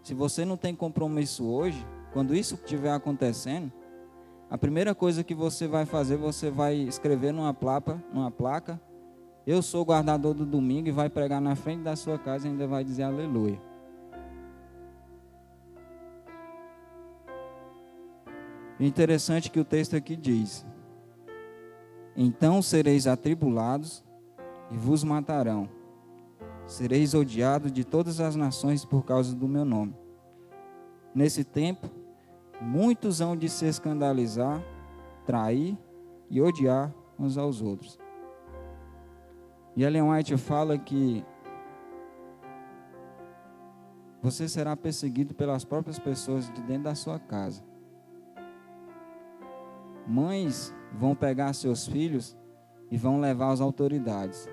se 0.03 0.13
você 0.13 0.43
não 0.43 0.57
tem 0.57 0.75
compromisso 0.75 1.45
hoje, 1.45 1.87
quando 2.11 2.35
isso 2.35 2.55
estiver 2.55 2.91
acontecendo, 2.91 3.71
a 4.49 4.57
primeira 4.57 4.93
coisa 4.93 5.23
que 5.23 5.33
você 5.33 5.65
vai 5.65 5.85
fazer, 5.85 6.17
você 6.17 6.51
vai 6.51 6.75
escrever 6.75 7.31
numa 7.31 7.53
placa, 7.53 8.03
numa 8.13 8.29
placa, 8.29 8.81
eu 9.47 9.61
sou 9.61 9.85
guardador 9.85 10.33
do 10.33 10.45
domingo 10.45 10.89
e 10.89 10.91
vai 10.91 11.09
pregar 11.09 11.39
na 11.39 11.55
frente 11.55 11.83
da 11.83 11.95
sua 11.95 12.19
casa 12.19 12.47
e 12.47 12.51
ainda 12.51 12.67
vai 12.67 12.83
dizer 12.83 13.03
aleluia. 13.03 13.61
Interessante 18.77 19.49
que 19.49 19.57
o 19.57 19.63
texto 19.63 19.95
aqui 19.95 20.17
diz: 20.17 20.65
Então 22.13 22.61
sereis 22.61 23.07
atribulados 23.07 24.03
e 24.69 24.75
vos 24.75 25.01
matarão 25.01 25.81
sereis 26.73 27.13
odiados 27.13 27.71
de 27.71 27.83
todas 27.83 28.19
as 28.19 28.35
nações 28.35 28.83
por 28.83 29.05
causa 29.05 29.35
do 29.35 29.47
meu 29.47 29.63
nome. 29.63 29.95
Nesse 31.13 31.43
tempo, 31.43 31.87
muitos 32.59 33.21
hão 33.21 33.37
de 33.37 33.47
se 33.47 33.65
escandalizar, 33.67 34.59
trair 35.23 35.77
e 36.31 36.41
odiar 36.41 36.91
uns 37.19 37.37
aos 37.37 37.61
outros. 37.61 37.99
E 39.75 39.83
Ellen 39.83 40.09
White 40.09 40.35
fala 40.37 40.75
que 40.75 41.23
você 44.19 44.49
será 44.49 44.75
perseguido 44.75 45.35
pelas 45.35 45.63
próprias 45.63 45.99
pessoas 45.99 46.51
de 46.51 46.61
dentro 46.63 46.85
da 46.85 46.95
sua 46.95 47.19
casa. 47.19 47.63
Mães 50.07 50.73
vão 50.91 51.13
pegar 51.13 51.53
seus 51.53 51.85
filhos 51.85 52.35
e 52.89 52.97
vão 52.97 53.19
levar 53.19 53.51
às 53.51 53.61
autoridades. 53.61 54.49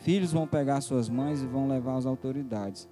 Filhos 0.00 0.32
vão 0.32 0.46
pegar 0.46 0.80
suas 0.80 1.10
mães 1.10 1.42
e 1.42 1.46
vão 1.46 1.68
levar 1.68 1.96
às 1.96 2.06
autoridades. 2.06 2.88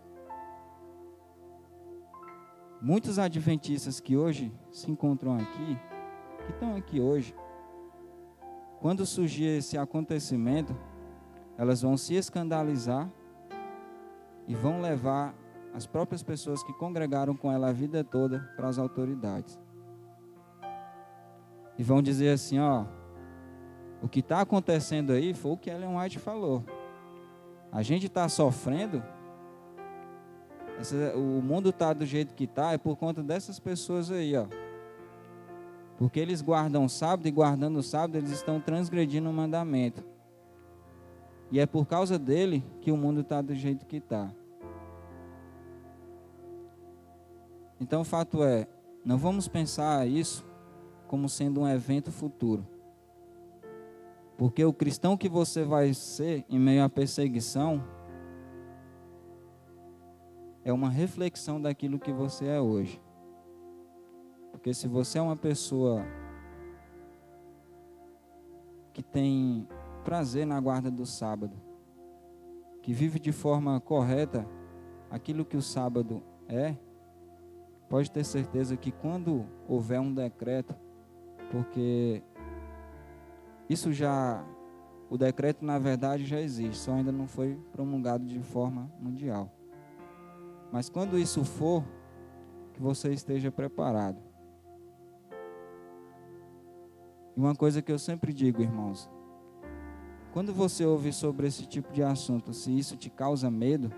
Muitos 2.83 3.19
adventistas 3.19 3.99
que 3.99 4.15
hoje 4.15 4.53
se 4.71 4.91
encontram 4.91 5.35
aqui, 5.35 5.79
que 6.45 6.53
estão 6.53 6.77
aqui 6.77 7.01
hoje, 7.01 7.35
quando 8.79 9.07
surgir 9.07 9.47
esse 9.47 9.79
acontecimento, 9.79 10.77
elas 11.57 11.81
vão 11.81 11.97
se 11.97 12.15
escandalizar 12.15 13.11
e 14.47 14.55
vão 14.55 14.83
levar 14.83 15.35
as 15.73 15.87
próprias 15.87 16.23
pessoas 16.23 16.63
que 16.63 16.75
congregaram 16.75 17.35
com 17.35 17.51
ela 17.51 17.71
a 17.71 17.73
vida 17.73 18.05
toda 18.05 18.41
para 18.55 18.69
as 18.69 18.79
autoridades. 18.79 19.59
E 21.79 21.83
vão 21.83 22.03
dizer 22.03 22.31
assim: 22.31 22.59
ó, 22.59 22.85
o 24.03 24.09
que 24.09 24.21
está 24.21 24.43
acontecendo 24.43 25.13
aí 25.13 25.33
foi 25.33 25.53
o 25.53 25.57
que 25.57 25.71
Ellen 25.71 25.99
White 25.99 26.19
falou. 26.19 26.65
A 27.71 27.83
gente 27.83 28.07
está 28.07 28.29
sofrendo, 28.29 29.03
essa, 30.79 31.17
o 31.17 31.43
mundo 31.43 31.71
está 31.71 31.93
do 31.93 32.07
jeito 32.07 32.35
que 32.35 32.45
está, 32.45 32.73
é 32.73 32.79
por 32.79 32.97
conta 32.97 33.23
dessas 33.23 33.59
pessoas 33.59 34.11
aí, 34.11 34.37
ó. 34.37 34.47
Porque 35.99 36.21
eles 36.21 36.41
guardam 36.41 36.89
sábado 36.89 37.27
e 37.27 37.31
guardando 37.31 37.83
sábado, 37.83 38.17
eles 38.17 38.31
estão 38.31 38.61
transgredindo 38.61 39.29
o 39.29 39.33
mandamento. 39.33 40.05
E 41.51 41.59
é 41.59 41.67
por 41.67 41.87
causa 41.87 42.19
dele 42.19 42.65
que 42.81 42.93
o 42.93 42.97
mundo 42.97 43.23
está 43.23 43.43
do 43.43 43.55
jeito 43.55 43.87
que 43.87 43.97
está. 43.97 44.31
Então 47.81 48.03
o 48.03 48.05
fato 48.05 48.43
é, 48.45 48.67
não 49.05 49.19
vamos 49.19 49.49
pensar 49.49 50.07
isso 50.07 50.45
como 51.07 51.29
sendo 51.29 51.63
um 51.63 51.69
evento 51.69 52.13
futuro. 52.13 52.67
Porque 54.39 54.65
o 54.65 54.73
cristão 54.73 55.17
que 55.17 55.29
você 55.29 55.65
vai 55.65 55.93
ser 55.93 56.47
em 56.49 56.61
meio 56.61 56.85
à 56.85 56.89
perseguição 56.89 57.83
é 60.65 60.73
uma 60.73 60.89
reflexão 60.89 61.61
daquilo 61.61 61.99
que 61.99 62.13
você 62.13 62.47
é 62.47 62.61
hoje. 62.61 63.03
Porque 64.53 64.73
se 64.73 64.87
você 64.87 65.19
é 65.19 65.23
uma 65.23 65.37
pessoa 65.37 66.05
que 68.93 69.03
tem 69.03 69.67
prazer 70.05 70.47
na 70.47 70.61
guarda 70.61 70.89
do 70.89 71.05
sábado, 71.05 71.57
que 72.81 72.93
vive 72.93 73.19
de 73.19 73.33
forma 73.33 73.81
correta 73.81 74.47
aquilo 75.11 75.45
que 75.45 75.57
o 75.57 75.63
sábado 75.63 76.23
é, 76.47 76.77
pode 77.89 78.09
ter 78.09 78.25
certeza 78.25 78.77
que 78.77 78.93
quando 78.93 79.45
houver 79.67 79.99
um 79.99 80.15
decreto, 80.15 80.77
porque 81.51 82.23
isso 83.69 83.93
já, 83.93 84.45
o 85.11 85.17
decreto 85.19 85.65
na 85.65 85.79
verdade 85.79 86.25
já 86.25 86.41
existe, 86.41 86.79
só 86.79 86.93
ainda 86.93 87.13
não 87.13 87.27
foi 87.27 87.59
promulgado 87.73 88.25
de 88.25 88.41
forma 88.41 88.91
mundial. 88.99 89.53
Mas 90.73 90.89
quando 90.89 91.19
isso 91.19 91.45
for, 91.45 91.85
que 92.73 92.83
você 92.83 93.13
esteja 93.13 93.51
preparado. 93.51 94.23
E 97.37 97.41
uma 97.41 97.55
coisa 97.55 97.83
que 97.83 97.91
eu 97.91 97.99
sempre 97.99 98.33
digo, 98.33 98.63
irmãos, 98.63 99.11
quando 100.33 100.53
você 100.53 100.85
ouve 100.85 101.13
sobre 101.13 101.47
esse 101.47 101.67
tipo 101.67 101.93
de 101.93 102.03
assunto, 102.03 102.53
se 102.53 102.77
isso 102.77 102.97
te 102.97 103.11
causa 103.11 103.51
medo, 103.51 103.91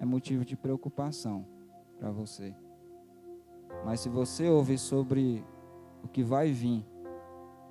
é 0.00 0.04
motivo 0.04 0.44
de 0.44 0.56
preocupação 0.56 1.46
para 1.98 2.10
você. 2.10 2.54
Mas 3.84 4.00
se 4.00 4.08
você 4.08 4.48
ouve 4.48 4.76
sobre 4.76 5.44
o 6.02 6.08
que 6.08 6.22
vai 6.22 6.50
vir, 6.50 6.84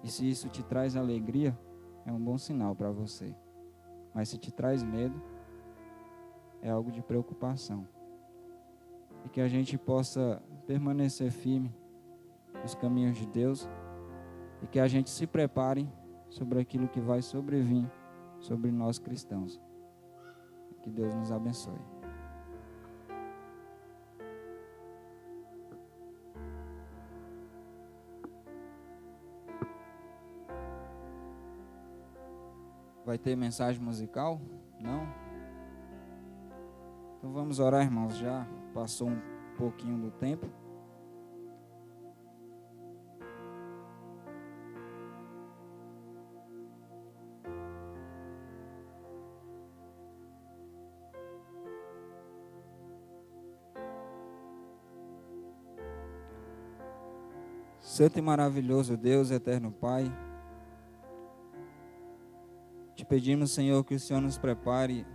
e 0.04 0.10
se 0.10 0.30
isso 0.30 0.50
te 0.50 0.64
traz 0.64 0.96
alegria, 0.96 1.58
é 2.06 2.12
um 2.12 2.20
bom 2.20 2.38
sinal 2.38 2.76
para 2.76 2.92
você. 2.92 3.36
Mas 4.14 4.30
se 4.30 4.38
te 4.38 4.52
traz 4.52 4.84
medo, 4.84 5.22
é 6.62 6.70
algo 6.70 6.92
de 6.92 7.02
preocupação. 7.02 7.88
E 9.26 9.30
que 9.30 9.42
a 9.42 9.48
gente 9.48 9.78
possa 9.78 10.42
permanecer 10.66 11.32
firme 11.32 11.74
nos 12.62 12.76
caminhos 12.76 13.18
de 13.18 13.28
Deus 13.28 13.68
e 14.62 14.68
que 14.68 14.80
a 14.80 14.88
gente 14.88 15.10
se 15.10 15.28
prepare 15.28 15.88
sobre 16.30 16.60
aquilo 16.60 16.88
que 16.88 17.00
vai 17.00 17.22
sobrevir 17.22 17.90
sobre 18.40 18.72
nós 18.72 19.00
cristãos. 19.00 19.62
Que 20.82 20.90
Deus 20.90 21.14
nos 21.14 21.32
abençoe. 21.32 21.99
Vai 33.10 33.18
ter 33.18 33.36
mensagem 33.36 33.82
musical? 33.82 34.40
Não? 34.80 35.12
Então 37.18 37.34
vamos 37.34 37.58
orar, 37.58 37.82
irmãos. 37.82 38.16
Já 38.16 38.48
passou 38.72 39.10
um 39.10 39.20
pouquinho 39.58 39.98
do 39.98 40.12
tempo. 40.12 40.48
Santo 57.80 58.20
e 58.20 58.22
maravilhoso 58.22 58.96
Deus, 58.96 59.32
eterno 59.32 59.72
Pai 59.72 60.14
pedimos, 63.10 63.52
Senhor, 63.52 63.84
que 63.84 63.96
o 63.96 64.00
Senhor 64.00 64.22
nos 64.22 64.38
prepare 64.38 65.06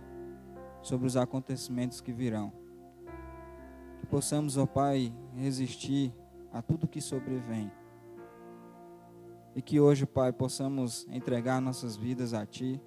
sobre 0.81 1.07
os 1.07 1.15
acontecimentos 1.15 2.01
que 2.01 2.11
virão. 2.11 2.51
Que 3.99 4.05
possamos, 4.05 4.57
ó 4.57 4.65
Pai, 4.65 5.15
resistir 5.33 6.13
a 6.51 6.61
tudo 6.61 6.87
que 6.87 6.99
sobrevém. 6.99 7.71
E 9.55 9.61
que 9.61 9.79
hoje, 9.79 10.05
Pai, 10.05 10.33
possamos 10.33 11.07
entregar 11.09 11.61
nossas 11.61 11.95
vidas 11.95 12.33
a 12.33 12.45
Ti. 12.45 12.81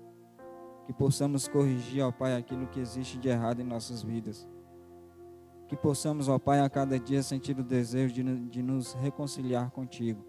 Que 0.86 0.92
possamos 0.92 1.48
corrigir, 1.48 2.02
ó 2.02 2.12
Pai, 2.12 2.36
aquilo 2.36 2.66
que 2.66 2.78
existe 2.78 3.18
de 3.18 3.30
errado 3.30 3.60
em 3.60 3.64
nossas 3.64 4.02
vidas. 4.02 4.46
Que 5.66 5.76
possamos, 5.76 6.28
ó 6.28 6.38
Pai, 6.38 6.60
a 6.60 6.68
cada 6.68 6.98
dia 7.00 7.22
sentir 7.22 7.58
o 7.58 7.64
desejo 7.64 8.12
de, 8.12 8.22
de 8.48 8.62
nos 8.62 8.92
reconciliar 8.92 9.70
contigo. 9.70 10.22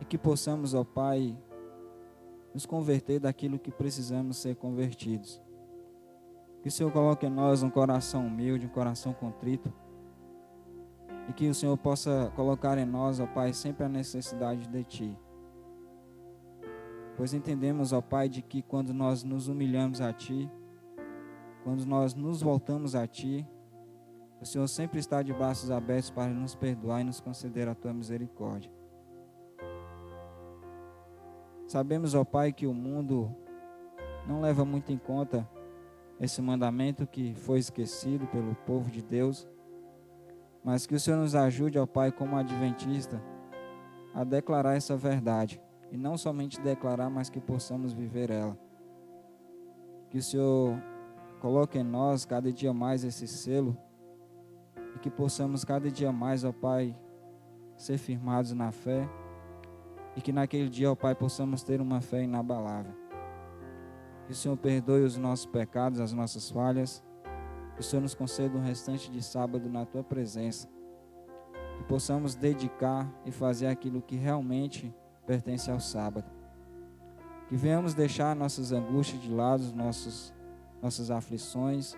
E 0.00 0.04
que 0.06 0.16
possamos, 0.16 0.72
ó 0.72 0.82
Pai, 0.82 1.36
nos 2.56 2.64
converter 2.64 3.20
daquilo 3.20 3.58
que 3.58 3.70
precisamos 3.70 4.38
ser 4.38 4.56
convertidos. 4.56 5.42
Que 6.62 6.68
o 6.68 6.72
Senhor 6.72 6.90
coloque 6.90 7.26
em 7.26 7.28
nós 7.28 7.62
um 7.62 7.68
coração 7.68 8.26
humilde, 8.26 8.64
um 8.64 8.70
coração 8.70 9.12
contrito. 9.12 9.70
E 11.28 11.34
que 11.34 11.50
o 11.50 11.54
Senhor 11.54 11.76
possa 11.76 12.32
colocar 12.34 12.78
em 12.78 12.86
nós, 12.86 13.20
ó 13.20 13.26
Pai, 13.26 13.52
sempre 13.52 13.84
a 13.84 13.90
necessidade 13.90 14.66
de 14.68 14.84
Ti. 14.84 15.18
Pois 17.14 17.34
entendemos, 17.34 17.92
ó 17.92 18.00
Pai, 18.00 18.26
de 18.26 18.40
que 18.40 18.62
quando 18.62 18.94
nós 18.94 19.22
nos 19.22 19.48
humilhamos 19.48 20.00
a 20.00 20.10
Ti, 20.10 20.50
quando 21.62 21.84
nós 21.84 22.14
nos 22.14 22.40
voltamos 22.40 22.94
a 22.94 23.06
Ti, 23.06 23.46
o 24.40 24.46
Senhor 24.46 24.66
sempre 24.66 24.98
está 24.98 25.22
de 25.22 25.34
braços 25.34 25.70
abertos 25.70 26.08
para 26.08 26.32
nos 26.32 26.54
perdoar 26.54 27.02
e 27.02 27.04
nos 27.04 27.20
conceder 27.20 27.68
a 27.68 27.74
Tua 27.74 27.92
misericórdia. 27.92 28.75
Sabemos, 31.66 32.14
ó 32.14 32.24
Pai, 32.24 32.52
que 32.52 32.64
o 32.64 32.72
mundo 32.72 33.34
não 34.26 34.40
leva 34.40 34.64
muito 34.64 34.92
em 34.92 34.98
conta 34.98 35.48
esse 36.20 36.40
mandamento 36.40 37.06
que 37.06 37.34
foi 37.34 37.58
esquecido 37.58 38.26
pelo 38.28 38.54
povo 38.54 38.88
de 38.88 39.02
Deus, 39.02 39.48
mas 40.62 40.86
que 40.86 40.94
o 40.94 41.00
Senhor 41.00 41.16
nos 41.16 41.34
ajude, 41.34 41.76
ó 41.78 41.84
Pai, 41.84 42.12
como 42.12 42.36
adventista, 42.36 43.20
a 44.14 44.22
declarar 44.22 44.76
essa 44.76 44.96
verdade 44.96 45.60
e 45.90 45.96
não 45.96 46.16
somente 46.16 46.60
declarar, 46.60 47.10
mas 47.10 47.28
que 47.28 47.40
possamos 47.40 47.92
viver 47.92 48.30
ela. 48.30 48.56
Que 50.08 50.18
o 50.18 50.22
Senhor 50.22 50.80
coloque 51.40 51.78
em 51.78 51.84
nós 51.84 52.24
cada 52.24 52.52
dia 52.52 52.72
mais 52.72 53.02
esse 53.02 53.26
selo 53.26 53.76
e 54.94 55.00
que 55.00 55.10
possamos 55.10 55.64
cada 55.64 55.90
dia 55.90 56.12
mais, 56.12 56.44
ó 56.44 56.52
Pai, 56.52 56.96
ser 57.76 57.98
firmados 57.98 58.52
na 58.52 58.70
fé 58.70 59.08
e 60.16 60.20
que 60.22 60.32
naquele 60.32 60.70
dia, 60.70 60.90
ó 60.90 60.94
Pai, 60.94 61.14
possamos 61.14 61.62
ter 61.62 61.78
uma 61.78 62.00
fé 62.00 62.22
inabalável. 62.22 62.94
Que 64.24 64.32
o 64.32 64.34
Senhor 64.34 64.56
perdoe 64.56 65.02
os 65.02 65.16
nossos 65.18 65.44
pecados, 65.44 66.00
as 66.00 66.12
nossas 66.12 66.50
falhas. 66.50 67.04
Que 67.74 67.80
o 67.80 67.84
Senhor 67.84 68.00
nos 68.00 68.14
conceda 68.14 68.56
um 68.56 68.62
restante 68.62 69.10
de 69.10 69.22
sábado 69.22 69.68
na 69.68 69.84
tua 69.84 70.02
presença. 70.02 70.68
Que 71.76 71.84
possamos 71.84 72.34
dedicar 72.34 73.06
e 73.26 73.30
fazer 73.30 73.66
aquilo 73.66 74.00
que 74.00 74.16
realmente 74.16 74.92
pertence 75.26 75.70
ao 75.70 75.78
sábado. 75.78 76.28
Que 77.48 77.56
venhamos 77.56 77.92
deixar 77.94 78.34
nossas 78.34 78.72
angústias 78.72 79.20
de 79.20 79.30
lado, 79.30 79.62
nossos, 79.74 80.34
nossas 80.82 81.10
aflições. 81.10 81.94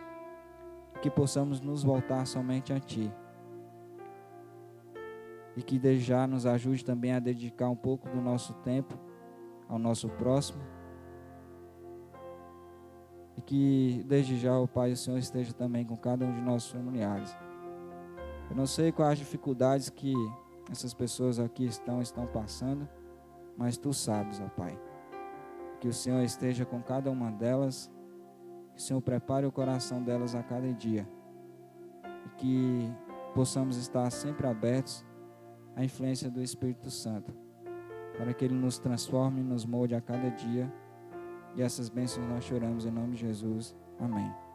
Que 1.00 1.08
possamos 1.08 1.60
nos 1.60 1.84
voltar 1.84 2.26
somente 2.26 2.72
a 2.72 2.80
Ti. 2.80 3.10
E 5.58 5.62
que 5.62 5.78
desde 5.78 6.06
já 6.06 6.26
nos 6.26 6.46
ajude 6.46 6.82
também 6.82 7.12
a 7.12 7.18
dedicar 7.18 7.68
um 7.68 7.76
pouco 7.76 8.08
do 8.08 8.22
nosso 8.22 8.54
tempo 8.54 8.98
ao 9.68 9.78
nosso 9.78 10.08
próximo. 10.08 10.62
E 13.36 13.42
que 13.42 14.02
desde 14.06 14.38
já 14.38 14.58
o 14.58 14.66
Pai 14.66 14.90
e 14.90 14.92
o 14.94 14.96
Senhor 14.96 15.18
esteja 15.18 15.52
também 15.52 15.84
com 15.84 15.98
cada 15.98 16.24
um 16.24 16.32
de 16.32 16.40
nossos 16.40 16.70
familiares. 16.70 17.36
Eu 18.48 18.56
não 18.56 18.66
sei 18.66 18.90
quais 18.90 19.12
as 19.12 19.18
dificuldades 19.18 19.90
que 19.90 20.14
essas 20.70 20.94
pessoas 20.94 21.38
aqui 21.38 21.66
estão 21.66 22.00
estão 22.00 22.26
passando 22.26 22.88
mas 23.58 23.76
tu 23.76 23.92
sabes, 23.92 24.40
ó 24.40 24.48
Pai. 24.48 24.78
Que 25.80 25.88
o 25.88 25.92
Senhor 25.92 26.22
esteja 26.22 26.64
com 26.64 26.80
cada 26.80 27.10
uma 27.10 27.32
delas, 27.32 27.90
que 28.72 28.78
o 28.78 28.82
Senhor 28.82 29.00
prepare 29.02 29.44
o 29.44 29.52
coração 29.52 30.00
delas 30.00 30.36
a 30.36 30.42
cada 30.44 30.72
dia, 30.72 31.06
e 32.24 32.28
que 32.36 32.94
possamos 33.34 33.76
estar 33.76 34.08
sempre 34.10 34.46
abertos 34.46 35.04
à 35.78 35.84
influência 35.84 36.28
do 36.28 36.42
Espírito 36.42 36.90
Santo, 36.90 37.32
para 38.16 38.34
que 38.34 38.44
Ele 38.44 38.54
nos 38.54 38.80
transforme 38.80 39.40
e 39.40 39.44
nos 39.44 39.64
molde 39.64 39.94
a 39.94 40.00
cada 40.00 40.28
dia. 40.28 40.70
E 41.54 41.62
essas 41.62 41.88
bênçãos 41.88 42.28
nós 42.28 42.44
choramos 42.44 42.84
em 42.84 42.90
nome 42.90 43.14
de 43.14 43.20
Jesus. 43.20 43.76
Amém. 44.00 44.47